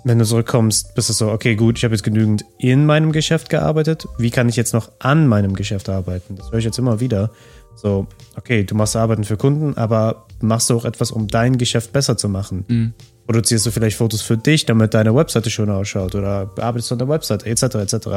wenn 0.03 0.19
du 0.19 0.25
zurückkommst, 0.25 0.95
bist 0.95 1.09
du 1.09 1.13
so, 1.13 1.29
okay, 1.29 1.55
gut, 1.55 1.77
ich 1.77 1.83
habe 1.83 1.93
jetzt 1.93 2.03
genügend 2.03 2.45
in 2.57 2.85
meinem 2.85 3.11
Geschäft 3.11 3.49
gearbeitet. 3.49 4.07
Wie 4.17 4.31
kann 4.31 4.47
ich 4.47 4.55
jetzt 4.55 4.73
noch 4.73 4.91
an 4.99 5.27
meinem 5.27 5.55
Geschäft 5.55 5.89
arbeiten? 5.89 6.35
Das 6.35 6.51
höre 6.51 6.59
ich 6.59 6.65
jetzt 6.65 6.79
immer 6.79 6.99
wieder. 6.99 7.31
So, 7.75 8.07
okay, 8.35 8.63
du 8.63 8.75
machst 8.75 8.95
Arbeiten 8.95 9.23
für 9.23 9.37
Kunden, 9.37 9.77
aber 9.77 10.25
machst 10.41 10.69
du 10.69 10.75
auch 10.75 10.85
etwas, 10.85 11.11
um 11.11 11.27
dein 11.27 11.57
Geschäft 11.57 11.93
besser 11.93 12.17
zu 12.17 12.27
machen? 12.27 12.65
Mhm. 12.67 12.93
Produzierst 13.25 13.65
du 13.65 13.71
vielleicht 13.71 13.97
Fotos 13.97 14.21
für 14.21 14.37
dich, 14.37 14.65
damit 14.65 14.93
deine 14.93 15.15
Webseite 15.15 15.49
schön 15.49 15.69
ausschaut 15.69 16.15
oder 16.15 16.47
bearbeitest 16.47 16.89
du 16.89 16.95
an 16.95 16.99
der 16.99 17.09
Webseite, 17.09 17.45
etc., 17.45 17.63
etc. 17.75 18.07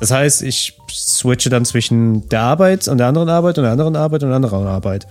Das 0.00 0.10
heißt, 0.10 0.42
ich 0.42 0.78
switche 0.90 1.50
dann 1.50 1.64
zwischen 1.64 2.28
der 2.28 2.40
Arbeit 2.40 2.88
und 2.88 2.98
der 2.98 3.08
anderen 3.08 3.28
Arbeit 3.28 3.58
und 3.58 3.64
der 3.64 3.72
anderen 3.72 3.94
Arbeit 3.94 4.22
und 4.22 4.30
der 4.30 4.36
anderen 4.36 4.66
Arbeit. 4.66 5.06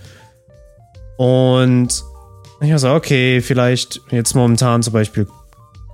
Und 1.16 2.02
ich 2.60 2.70
war 2.70 2.78
so, 2.78 2.90
okay, 2.90 3.40
vielleicht 3.40 4.00
jetzt 4.10 4.34
momentan 4.34 4.82
zum 4.82 4.92
Beispiel 4.92 5.28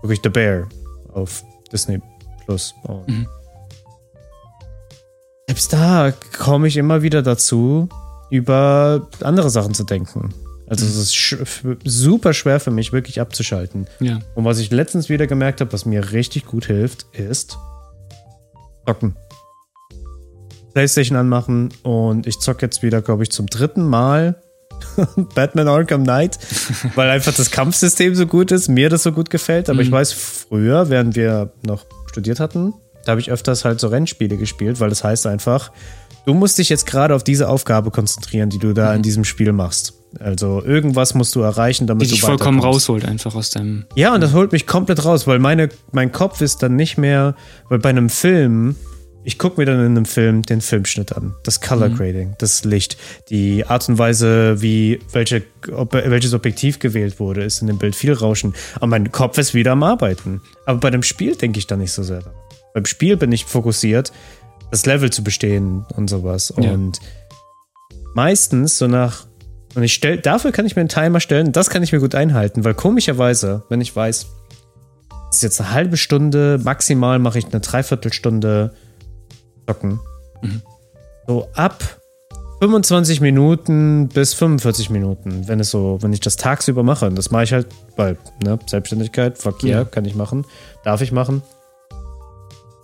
gucke 0.00 0.12
ich 0.12 0.20
The 0.22 0.28
Bear 0.28 0.68
auf 1.12 1.44
Disney 1.72 2.00
Plus. 2.44 2.74
Und 2.84 3.08
Mhm. 3.08 3.28
Selbst 5.48 5.72
da 5.72 6.12
komme 6.38 6.68
ich 6.68 6.76
immer 6.76 7.02
wieder 7.02 7.22
dazu, 7.22 7.88
über 8.30 9.08
andere 9.20 9.50
Sachen 9.50 9.74
zu 9.74 9.82
denken. 9.82 10.32
Also 10.68 10.86
es 10.86 10.94
ist 10.94 11.16
sch 11.16 11.36
super 11.84 12.32
schwer 12.32 12.60
für 12.60 12.70
mich, 12.70 12.92
wirklich 12.92 13.20
abzuschalten. 13.20 13.88
Ja. 13.98 14.20
Und 14.36 14.44
was 14.44 14.60
ich 14.60 14.70
letztens 14.70 15.08
wieder 15.08 15.26
gemerkt 15.26 15.60
habe, 15.60 15.72
was 15.72 15.84
mir 15.84 16.12
richtig 16.12 16.46
gut 16.46 16.66
hilft, 16.66 17.06
ist 17.12 17.58
zocken. 18.86 19.16
Playstation 20.72 21.18
anmachen 21.18 21.70
und 21.82 22.28
ich 22.28 22.38
zocke 22.38 22.66
jetzt 22.66 22.84
wieder, 22.84 23.02
glaube 23.02 23.24
ich, 23.24 23.30
zum 23.32 23.46
dritten 23.46 23.82
Mal 23.82 24.40
Batman 25.34 25.68
Arkham 25.68 26.04
Knight, 26.04 26.38
weil 26.94 27.10
einfach 27.10 27.34
das 27.34 27.50
Kampfsystem 27.50 28.14
so 28.14 28.26
gut 28.26 28.52
ist, 28.52 28.68
mir 28.68 28.88
das 28.88 29.02
so 29.02 29.12
gut 29.12 29.30
gefällt. 29.30 29.68
Aber 29.70 29.80
ich 29.82 29.88
Mhm. 29.90 29.94
weiß, 29.94 30.12
früher, 30.12 30.88
während 30.90 31.16
wir 31.16 31.52
noch 31.66 31.84
studiert 32.10 32.40
hatten, 32.40 32.74
da 33.04 33.12
habe 33.12 33.20
ich 33.20 33.30
öfters 33.30 33.64
halt 33.64 33.80
so 33.80 33.88
Rennspiele 33.88 34.36
gespielt, 34.36 34.80
weil 34.80 34.90
das 34.90 35.02
heißt 35.04 35.26
einfach, 35.26 35.70
du 36.26 36.34
musst 36.34 36.58
dich 36.58 36.68
jetzt 36.68 36.86
gerade 36.86 37.14
auf 37.14 37.24
diese 37.24 37.48
Aufgabe 37.48 37.90
konzentrieren, 37.90 38.50
die 38.50 38.58
du 38.58 38.72
da 38.74 38.94
in 38.94 39.02
diesem 39.02 39.24
Spiel 39.24 39.52
machst. 39.52 39.94
Also 40.18 40.62
irgendwas 40.64 41.14
musst 41.14 41.34
du 41.36 41.40
erreichen, 41.40 41.86
damit 41.86 42.02
Die 42.02 42.08
du 42.08 42.14
dich 42.14 42.20
vollkommen 42.22 42.58
rausholt, 42.58 43.04
einfach 43.04 43.34
aus 43.36 43.50
deinem. 43.50 43.84
Ja, 43.94 44.12
und 44.12 44.20
das 44.20 44.32
holt 44.32 44.50
mich 44.52 44.66
komplett 44.66 45.04
raus, 45.04 45.26
weil 45.28 45.38
meine, 45.38 45.68
mein 45.92 46.10
Kopf 46.10 46.40
ist 46.40 46.62
dann 46.64 46.74
nicht 46.76 46.98
mehr, 46.98 47.36
weil 47.68 47.78
bei 47.78 47.90
einem 47.90 48.08
Film, 48.10 48.74
ich 49.22 49.38
gucke 49.38 49.60
mir 49.60 49.66
dann 49.66 49.80
in 49.80 49.86
einem 49.86 50.04
Film 50.06 50.42
den 50.42 50.60
Filmschnitt 50.60 51.14
an, 51.14 51.34
das 51.44 51.60
Color 51.60 51.90
Grading, 51.90 52.34
das 52.38 52.64
Licht, 52.64 52.96
die 53.28 53.66
Art 53.66 53.88
und 53.88 53.98
Weise, 53.98 54.62
wie 54.62 55.00
welche, 55.12 55.42
ob, 55.72 55.92
welches 55.92 56.32
Objektiv 56.32 56.78
gewählt 56.78 57.20
wurde, 57.20 57.44
ist 57.44 57.60
in 57.60 57.66
dem 57.66 57.78
Bild 57.78 57.94
viel 57.94 58.12
Rauschen. 58.12 58.54
Aber 58.76 58.86
mein 58.86 59.12
Kopf 59.12 59.36
ist 59.36 59.52
wieder 59.52 59.72
am 59.72 59.82
Arbeiten. 59.82 60.40
Aber 60.64 60.78
bei 60.80 60.90
dem 60.90 61.02
Spiel 61.02 61.36
denke 61.36 61.58
ich 61.58 61.66
da 61.66 61.76
nicht 61.76 61.92
so 61.92 62.02
sehr 62.02 62.20
daran. 62.20 62.34
Beim 62.72 62.86
Spiel 62.86 63.16
bin 63.16 63.30
ich 63.32 63.44
fokussiert, 63.44 64.12
das 64.70 64.86
Level 64.86 65.10
zu 65.10 65.22
bestehen 65.22 65.84
und 65.96 66.08
sowas. 66.08 66.54
Ja. 66.58 66.70
Und 66.70 66.98
meistens 68.14 68.78
so 68.78 68.86
nach 68.86 69.26
und 69.74 69.84
ich 69.84 69.94
stell, 69.94 70.18
dafür 70.18 70.50
kann 70.50 70.66
ich 70.66 70.74
mir 70.74 70.80
einen 70.80 70.88
Timer 70.88 71.20
stellen, 71.20 71.52
das 71.52 71.70
kann 71.70 71.84
ich 71.84 71.92
mir 71.92 72.00
gut 72.00 72.16
einhalten, 72.16 72.64
weil 72.64 72.74
komischerweise, 72.74 73.62
wenn 73.68 73.80
ich 73.80 73.94
weiß, 73.94 74.26
es 75.30 75.36
ist 75.36 75.42
jetzt 75.42 75.60
eine 75.60 75.70
halbe 75.70 75.96
Stunde, 75.96 76.58
maximal 76.60 77.20
mache 77.20 77.38
ich 77.38 77.46
eine 77.46 77.60
Dreiviertelstunde 77.60 78.74
zocken. 79.70 80.00
Mhm. 80.42 80.62
So 81.26 81.48
ab 81.54 81.82
25 82.60 83.20
Minuten 83.20 84.08
bis 84.08 84.34
45 84.34 84.90
Minuten, 84.90 85.46
wenn 85.48 85.60
es 85.60 85.70
so, 85.70 85.98
wenn 86.02 86.12
ich 86.12 86.20
das 86.20 86.36
tagsüber 86.36 86.82
mache. 86.82 87.06
Und 87.06 87.16
das 87.16 87.30
mache 87.30 87.44
ich 87.44 87.52
halt, 87.52 87.68
weil, 87.96 88.18
ne, 88.44 88.58
Selbstständigkeit, 88.66 89.38
Verkehr 89.38 89.78
Ja. 89.78 89.84
kann 89.84 90.04
ich 90.04 90.14
machen, 90.14 90.44
darf 90.84 91.00
ich 91.00 91.12
machen. 91.12 91.42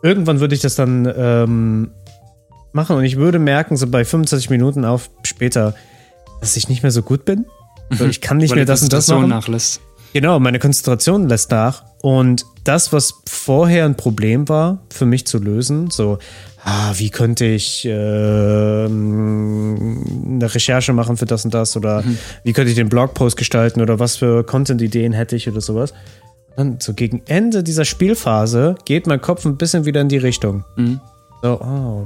Irgendwann 0.03 0.40
würde 0.40 0.55
ich 0.55 0.61
das 0.61 0.77
dann 0.77 1.12
ähm, 1.16 1.90
machen 2.72 2.96
und 2.96 3.05
ich 3.05 3.16
würde 3.16 3.38
merken, 3.38 3.77
so 3.77 3.87
bei 3.88 4.05
25 4.05 4.51
Minuten 4.51 4.85
auf 4.85 5.11
später, 5.25 5.75
dass 6.40 6.57
ich 6.57 6.68
nicht 6.68 6.83
mehr 6.83 6.92
so 6.92 7.03
gut 7.03 7.25
bin. 7.25 7.46
So, 7.90 8.05
ich 8.05 8.20
kann 8.20 8.37
nicht 8.38 8.55
mehr 8.55 8.64
das 8.64 8.83
und 8.83 8.92
das 8.92 9.09
machen. 9.09 9.29
nachlässt. 9.29 9.81
Genau, 10.12 10.38
meine 10.38 10.59
Konzentration 10.59 11.29
lässt 11.29 11.51
nach. 11.51 11.85
Und 12.07 12.47
das, 12.62 12.92
was 12.92 13.21
vorher 13.29 13.85
ein 13.85 13.97
Problem 13.97 14.49
war, 14.49 14.79
für 14.90 15.07
mich 15.07 15.27
zu 15.27 15.38
lösen, 15.38 15.90
so, 15.90 16.19
ah, 16.62 16.92
wie 16.95 17.11
könnte 17.11 17.47
ich 17.47 17.85
äh, 17.85 17.90
eine 18.85 18.88
Recherche 20.40 20.92
machen 20.92 21.16
für 21.16 21.25
das 21.25 21.45
und 21.45 21.53
das 21.53 21.77
oder 21.77 22.03
mhm. 22.03 22.16
wie 22.45 22.53
könnte 22.53 22.71
ich 22.71 22.77
den 22.77 22.88
Blogpost 22.88 23.37
gestalten 23.37 23.81
oder 23.81 23.99
was 23.99 24.14
für 24.14 24.45
Content-Ideen 24.45 25.14
hätte 25.14 25.35
ich 25.35 25.49
oder 25.49 25.61
sowas. 25.61 25.95
Dann 26.57 26.79
so 26.79 26.95
gegen 26.95 27.23
Ende 27.27 27.64
dieser 27.64 27.85
Spielphase 27.85 28.77
geht 28.85 29.09
mein 29.09 29.21
Kopf 29.21 29.45
ein 29.45 29.57
bisschen 29.57 29.85
wieder 29.85 30.01
in 30.01 30.09
die 30.09 30.19
Richtung. 30.19 30.64
Mhm. 30.77 31.01
So, 31.42 31.61
oh, 31.61 32.05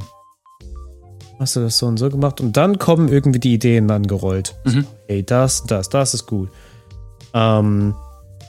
hast 1.39 1.57
du 1.57 1.61
das 1.61 1.77
so 1.77 1.85
und 1.85 1.99
so 1.99 2.09
gemacht? 2.09 2.41
Und 2.41 2.57
dann 2.57 2.79
kommen 2.79 3.11
irgendwie 3.11 3.39
die 3.39 3.53
Ideen 3.53 3.91
angerollt. 3.91 4.55
Mhm. 4.65 4.71
So, 4.71 4.83
hey, 5.09 5.23
das, 5.23 5.65
das, 5.65 5.91
das 5.91 6.15
ist 6.15 6.25
gut. 6.25 6.49
Ähm, 7.35 7.95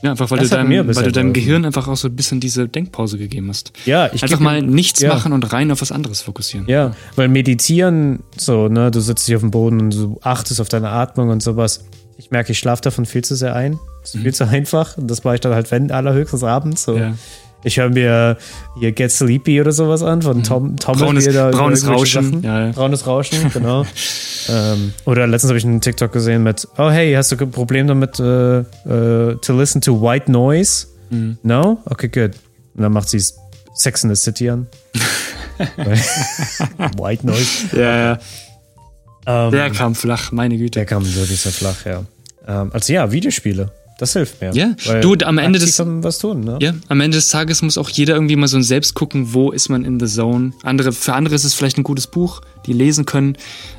ja, 0.02 0.10
einfach 0.10 0.30
weil 0.30 0.40
du, 0.40 0.48
deinem, 0.48 0.94
weil 0.94 1.04
du 1.04 1.12
deinem 1.12 1.32
Gehirn 1.32 1.64
einfach 1.64 1.86
auch 1.86 1.96
so 1.96 2.08
ein 2.08 2.16
bisschen 2.16 2.40
diese 2.40 2.68
Denkpause 2.68 3.18
gegeben 3.18 3.48
hast. 3.48 3.72
Ja, 3.86 4.12
ich 4.12 4.22
Einfach 4.22 4.40
mal 4.40 4.60
nichts 4.60 5.00
ja. 5.00 5.14
machen 5.14 5.32
und 5.32 5.52
rein 5.52 5.70
auf 5.70 5.80
was 5.80 5.92
anderes 5.92 6.22
fokussieren. 6.22 6.66
Ja, 6.68 6.96
weil 7.14 7.28
meditieren, 7.28 8.20
so, 8.36 8.68
ne, 8.68 8.90
du 8.90 9.00
sitzt 9.00 9.28
dich 9.28 9.36
auf 9.36 9.42
dem 9.42 9.52
Boden 9.52 9.80
und 9.80 9.94
du 9.94 10.18
achtest 10.22 10.60
auf 10.60 10.68
deine 10.68 10.90
Atmung 10.90 11.30
und 11.30 11.42
sowas. 11.42 11.84
Ich 12.18 12.30
merke, 12.30 12.52
ich 12.52 12.58
schlafe 12.58 12.82
davon 12.82 13.06
viel 13.06 13.22
zu 13.22 13.36
sehr 13.36 13.54
ein. 13.54 13.78
Das 14.00 14.10
ist 14.10 14.16
mhm. 14.16 14.22
viel 14.22 14.34
zu 14.34 14.48
einfach. 14.48 14.96
Und 14.96 15.08
das 15.08 15.22
mache 15.22 15.36
ich 15.36 15.40
dann 15.40 15.54
halt, 15.54 15.70
wenn, 15.70 15.90
allerhöchstens 15.92 16.42
abends. 16.42 16.82
So. 16.82 16.96
Ja. 16.96 17.14
Ich 17.64 17.78
höre 17.78 17.90
mir 17.90 18.36
hier 18.78 18.92
Get 18.92 19.12
Sleepy 19.12 19.60
oder 19.60 19.72
sowas 19.72 20.02
an 20.02 20.22
von 20.22 20.42
Tom, 20.42 20.76
Tom 20.76 20.98
braunes, 20.98 21.26
braunes 21.26 21.86
Rauschen. 21.86 22.42
Ja, 22.42 22.66
ja. 22.66 22.72
Braunes 22.72 23.06
Rauschen, 23.06 23.50
genau. 23.52 23.86
ähm, 24.48 24.92
oder 25.04 25.26
letztens 25.26 25.50
habe 25.50 25.58
ich 25.58 25.64
einen 25.64 25.80
TikTok 25.80 26.12
gesehen 26.12 26.42
mit, 26.42 26.66
oh 26.78 26.90
hey, 26.90 27.12
hast 27.14 27.30
du 27.30 27.36
ein 27.36 27.50
Problem 27.50 27.86
damit, 27.86 28.18
uh, 28.18 28.64
uh, 28.86 29.34
to 29.34 29.56
listen 29.56 29.80
to 29.80 30.00
white 30.00 30.30
noise? 30.30 30.88
Mhm. 31.10 31.38
No? 31.42 31.78
Okay, 31.84 32.08
good. 32.08 32.32
Und 32.74 32.82
dann 32.82 32.92
macht 32.92 33.08
sie 33.08 33.22
Sex 33.74 34.04
in 34.04 34.14
the 34.14 34.16
City 34.16 34.50
an. 34.50 34.66
white 36.96 37.24
noise. 37.26 37.76
Ja, 37.76 37.96
ja. 37.96 38.18
Ähm, 39.26 39.52
der 39.52 39.70
kam 39.70 39.94
flach, 39.94 40.32
meine 40.32 40.56
Güte. 40.56 40.80
Der 40.80 40.86
kam 40.86 41.04
wirklich 41.14 41.40
sehr 41.40 41.52
flach, 41.52 41.84
ja. 41.84 42.02
Ähm, 42.46 42.70
also 42.72 42.92
ja, 42.92 43.10
Videospiele. 43.12 43.70
Das 44.02 44.14
hilft 44.14 44.40
mir. 44.40 44.50
Ja, 44.52 44.74
du, 45.00 45.14
am 45.24 45.38
Ende 45.38 45.60
des 45.60 45.80
was 45.80 46.18
tun, 46.18 46.40
ne? 46.40 46.58
Ja, 46.60 46.74
am 46.88 47.00
Ende 47.00 47.18
des 47.18 47.28
Tages 47.28 47.62
muss 47.62 47.78
auch 47.78 47.88
jeder 47.88 48.14
irgendwie 48.14 48.34
mal 48.34 48.48
so 48.48 48.60
selbst 48.60 48.94
gucken, 48.94 49.32
wo 49.32 49.52
ist 49.52 49.68
man 49.68 49.84
in 49.84 50.00
the 50.00 50.06
zone. 50.06 50.54
Andere, 50.64 50.90
für 50.90 51.12
andere 51.12 51.36
ist 51.36 51.44
es 51.44 51.54
vielleicht 51.54 51.78
ein 51.78 51.84
gutes 51.84 52.08
Buch, 52.08 52.40
die 52.66 52.72
lesen 52.72 53.06
können. 53.06 53.36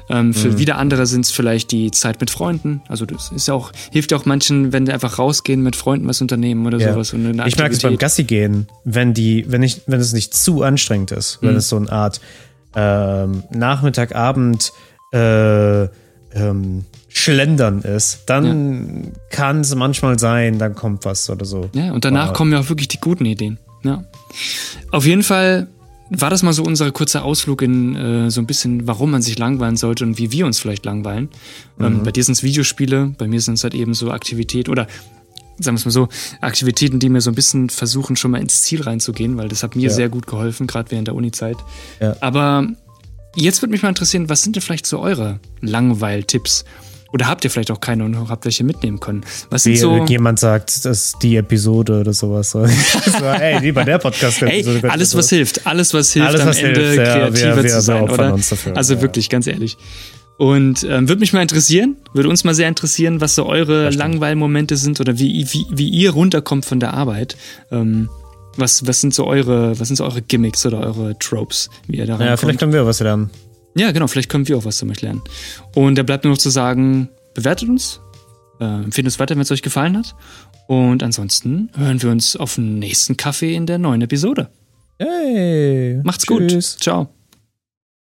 Ähm, 0.10 0.34
für 0.34 0.52
mhm. 0.52 0.60
wieder 0.60 0.78
andere 0.78 1.08
sind 1.08 1.26
es 1.26 1.32
vielleicht 1.32 1.74
die 1.74 1.92
Zeit 1.92 2.22
mit 2.22 2.30
Freunden. 2.30 2.82
Also 2.88 3.06
das 3.06 3.34
ist 3.34 3.50
ja 3.50 3.54
auch, 3.54 3.74
hilft 3.92 4.12
ja 4.12 4.18
auch 4.18 4.24
manchen, 4.24 4.72
wenn 4.72 4.86
die 4.86 4.94
einfach 4.94 5.20
rausgehen 5.20 5.62
mit 5.62 5.76
Freunden 5.76 6.08
was 6.08 6.22
unternehmen 6.22 6.66
oder 6.66 6.78
ja. 6.78 6.94
sowas. 6.94 7.12
Ich 7.46 7.58
merke 7.58 7.76
es 7.76 7.82
beim 7.82 7.98
Gassi 7.98 8.24
gehen, 8.24 8.68
wenn 8.86 9.14
die, 9.14 9.44
wenn 9.50 9.62
ich, 9.62 9.82
wenn 9.88 10.00
es 10.00 10.14
nicht 10.14 10.34
zu 10.34 10.64
anstrengend 10.64 11.12
ist, 11.12 11.42
mhm. 11.42 11.48
wenn 11.48 11.56
es 11.58 11.68
so 11.68 11.76
eine 11.76 11.92
Art 11.92 12.22
ähm, 12.78 13.44
Nachmittag, 13.52 14.16
Abend 14.16 14.72
äh, 15.12 15.90
ähm, 16.34 16.86
Schlendern 17.10 17.82
ist, 17.82 18.24
dann 18.26 19.04
ja. 19.04 19.10
kann 19.30 19.62
es 19.62 19.74
manchmal 19.76 20.18
sein, 20.20 20.58
dann 20.58 20.76
kommt 20.76 21.06
was 21.06 21.30
oder 21.30 21.46
so. 21.46 21.70
Ja, 21.74 21.92
und 21.92 22.06
danach 22.06 22.30
wow. 22.30 22.38
kommen 22.38 22.52
ja 22.52 22.60
auch 22.60 22.70
wirklich 22.70 22.88
die 22.88 23.00
guten 23.00 23.26
Ideen. 23.26 23.60
Ja. 23.84 24.04
Auf 24.92 25.06
jeden 25.06 25.24
Fall 25.24 25.68
war 26.10 26.30
das 26.30 26.44
mal 26.44 26.54
so 26.54 26.64
unser 26.64 26.92
kurzer 26.92 27.24
Ausflug 27.24 27.62
in 27.62 27.96
äh, 27.96 28.32
so 28.32 28.42
ein 28.42 28.48
bisschen, 28.48 28.88
warum 28.88 29.12
man 29.12 29.22
sich 29.22 29.38
langweilen 29.38 29.78
sollte 29.78 30.04
und 30.04 30.18
wie 30.18 30.32
wir 30.32 30.46
uns 30.46 30.60
vielleicht 30.60 30.86
langweilen. 30.86 31.30
Ähm, 31.80 31.86
mhm. 31.86 31.96
Ähm, 31.98 32.04
bei 32.04 32.12
dir 32.12 32.24
sind 32.24 32.34
es 32.34 32.44
Videospiele, 32.44 33.14
bei 33.18 33.28
mir 33.28 33.42
sind 33.42 33.56
es 33.56 33.64
halt 33.64 33.74
eben 33.74 33.94
so 33.94 34.12
Aktivität 34.12 34.70
oder 34.70 34.88
sagen 35.60 35.76
wir 35.76 35.80
es 35.80 35.86
mal 35.86 35.92
so, 35.92 36.08
Aktivitäten, 36.42 37.00
die 37.00 37.10
mir 37.10 37.22
so 37.22 37.30
ein 37.32 37.36
bisschen 37.36 37.70
versuchen, 37.70 38.16
schon 38.16 38.32
mal 38.32 38.42
ins 38.42 38.64
Ziel 38.64 38.82
reinzugehen, 38.82 39.38
weil 39.38 39.50
das 39.50 39.64
hat 39.64 39.76
mir 39.76 39.84
ja. 39.84 39.90
sehr 39.90 40.10
gut 40.10 40.26
geholfen, 40.26 40.66
gerade 40.66 40.90
während 40.92 41.08
der 41.08 41.16
Uni-Zeit. 41.16 41.58
Ja. 42.00 42.16
Aber 42.22 42.68
jetzt 43.36 43.62
würde 43.62 43.72
mich 43.72 43.82
mal 43.84 43.90
interessieren, 43.90 44.30
was 44.30 44.44
sind 44.44 44.56
denn 44.56 44.62
vielleicht 44.62 44.86
so 44.86 45.00
eure 45.00 45.40
Langweil-Tipps? 45.62 46.66
Oder 47.14 47.28
habt 47.28 47.44
ihr 47.44 47.52
vielleicht 47.52 47.70
auch 47.70 47.80
keine 47.80 48.06
und 48.06 48.28
habt 48.28 48.44
welche 48.46 48.64
mitnehmen 48.64 49.00
können? 49.00 49.24
Was 49.52 49.66
Wie 49.66 49.78
so 49.78 50.04
jemand 50.06 50.40
sagt, 50.40 50.84
das 50.84 50.86
ist 50.86 51.18
die 51.22 51.36
Episode 51.36 52.00
oder 52.00 52.12
sowas. 52.12 52.50
so, 52.52 52.66
ey, 53.24 53.62
wie 53.62 53.72
bei 53.72 53.84
der 53.84 54.00
Podcast-Episode. 54.00 54.80
Hey, 54.82 54.90
alles, 54.90 55.16
was 55.16 55.30
hilft. 55.30 55.68
Alles, 55.68 55.94
was 55.94 56.12
hilft, 56.12 56.30
alles, 56.30 56.42
am 56.42 56.48
was 56.48 56.58
Ende 56.58 56.82
hilft, 56.82 56.96
kreativer 56.96 57.40
ja, 57.40 57.56
wir, 57.56 57.64
wir, 57.64 57.70
zu 57.70 57.82
sein, 57.82 58.10
oder? 58.10 58.32
Dafür, 58.32 58.76
also 58.76 58.96
ja. 58.96 59.02
wirklich, 59.02 59.30
ganz 59.30 59.46
ehrlich. 59.46 59.78
Und 60.38 60.84
ähm, 60.90 61.08
würde 61.08 61.20
mich 61.20 61.34
mal 61.34 61.44
interessieren, 61.44 61.98
würde 62.14 62.30
uns 62.30 62.44
mal 62.44 62.56
sehr 62.56 62.68
interessieren, 62.68 63.22
was 63.22 63.36
so 63.36 63.46
eure 63.46 63.92
Langweilmomente 63.92 64.76
sind 64.76 65.00
oder 65.00 65.20
wie, 65.20 65.46
wie, 65.52 65.68
wie 65.70 65.90
ihr 65.90 66.10
runterkommt 66.12 66.66
von 66.66 66.80
der 66.80 66.96
Arbeit. 66.96 67.38
Ähm, 67.72 68.10
was, 68.58 68.86
was 68.88 69.02
sind 69.02 69.14
so 69.14 69.26
eure, 69.26 69.80
was 69.80 69.88
sind 69.88 69.98
so 69.98 70.04
eure 70.04 70.22
Gimmicks 70.22 70.66
oder 70.66 70.80
eure 70.80 71.18
Tropes, 71.20 71.70
wie 71.88 71.98
ihr 71.98 72.06
da 72.06 72.20
Ja, 72.20 72.38
vielleicht 72.38 72.60
können 72.60 72.74
wir 72.74 72.86
was 72.86 73.00
lernen. 73.00 73.30
Ja, 73.76 73.92
genau, 73.92 74.08
vielleicht 74.08 74.30
können 74.30 74.48
wir 74.48 74.58
auch 74.58 74.66
was 74.66 74.84
Beispiel 74.84 75.08
lernen. 75.08 75.22
Und 75.76 75.98
da 75.98 76.04
bleibt 76.04 76.24
nur 76.24 76.34
noch 76.34 76.38
zu 76.38 76.50
sagen, 76.50 77.10
bewertet 77.34 77.70
uns, 77.70 78.00
äh, 78.60 78.66
empfehlt 78.66 79.06
uns 79.06 79.20
weiter, 79.20 79.36
wenn 79.36 79.42
es 79.42 79.52
euch 79.52 79.64
gefallen 79.64 79.98
hat. 79.98 80.16
Und 80.68 81.04
ansonsten 81.04 81.70
hören 81.76 82.02
wir 82.02 82.12
uns 82.12 82.36
auf 82.36 82.56
den 82.56 82.80
nächsten 82.80 83.18
Kaffee 83.18 83.56
in 83.56 83.66
der 83.66 83.80
neuen 83.80 84.02
Episode. 84.02 84.50
Hey. 85.00 86.00
Macht's 86.04 86.26
tschüss. 86.26 86.74
gut. 86.74 86.82
Ciao. 86.82 87.23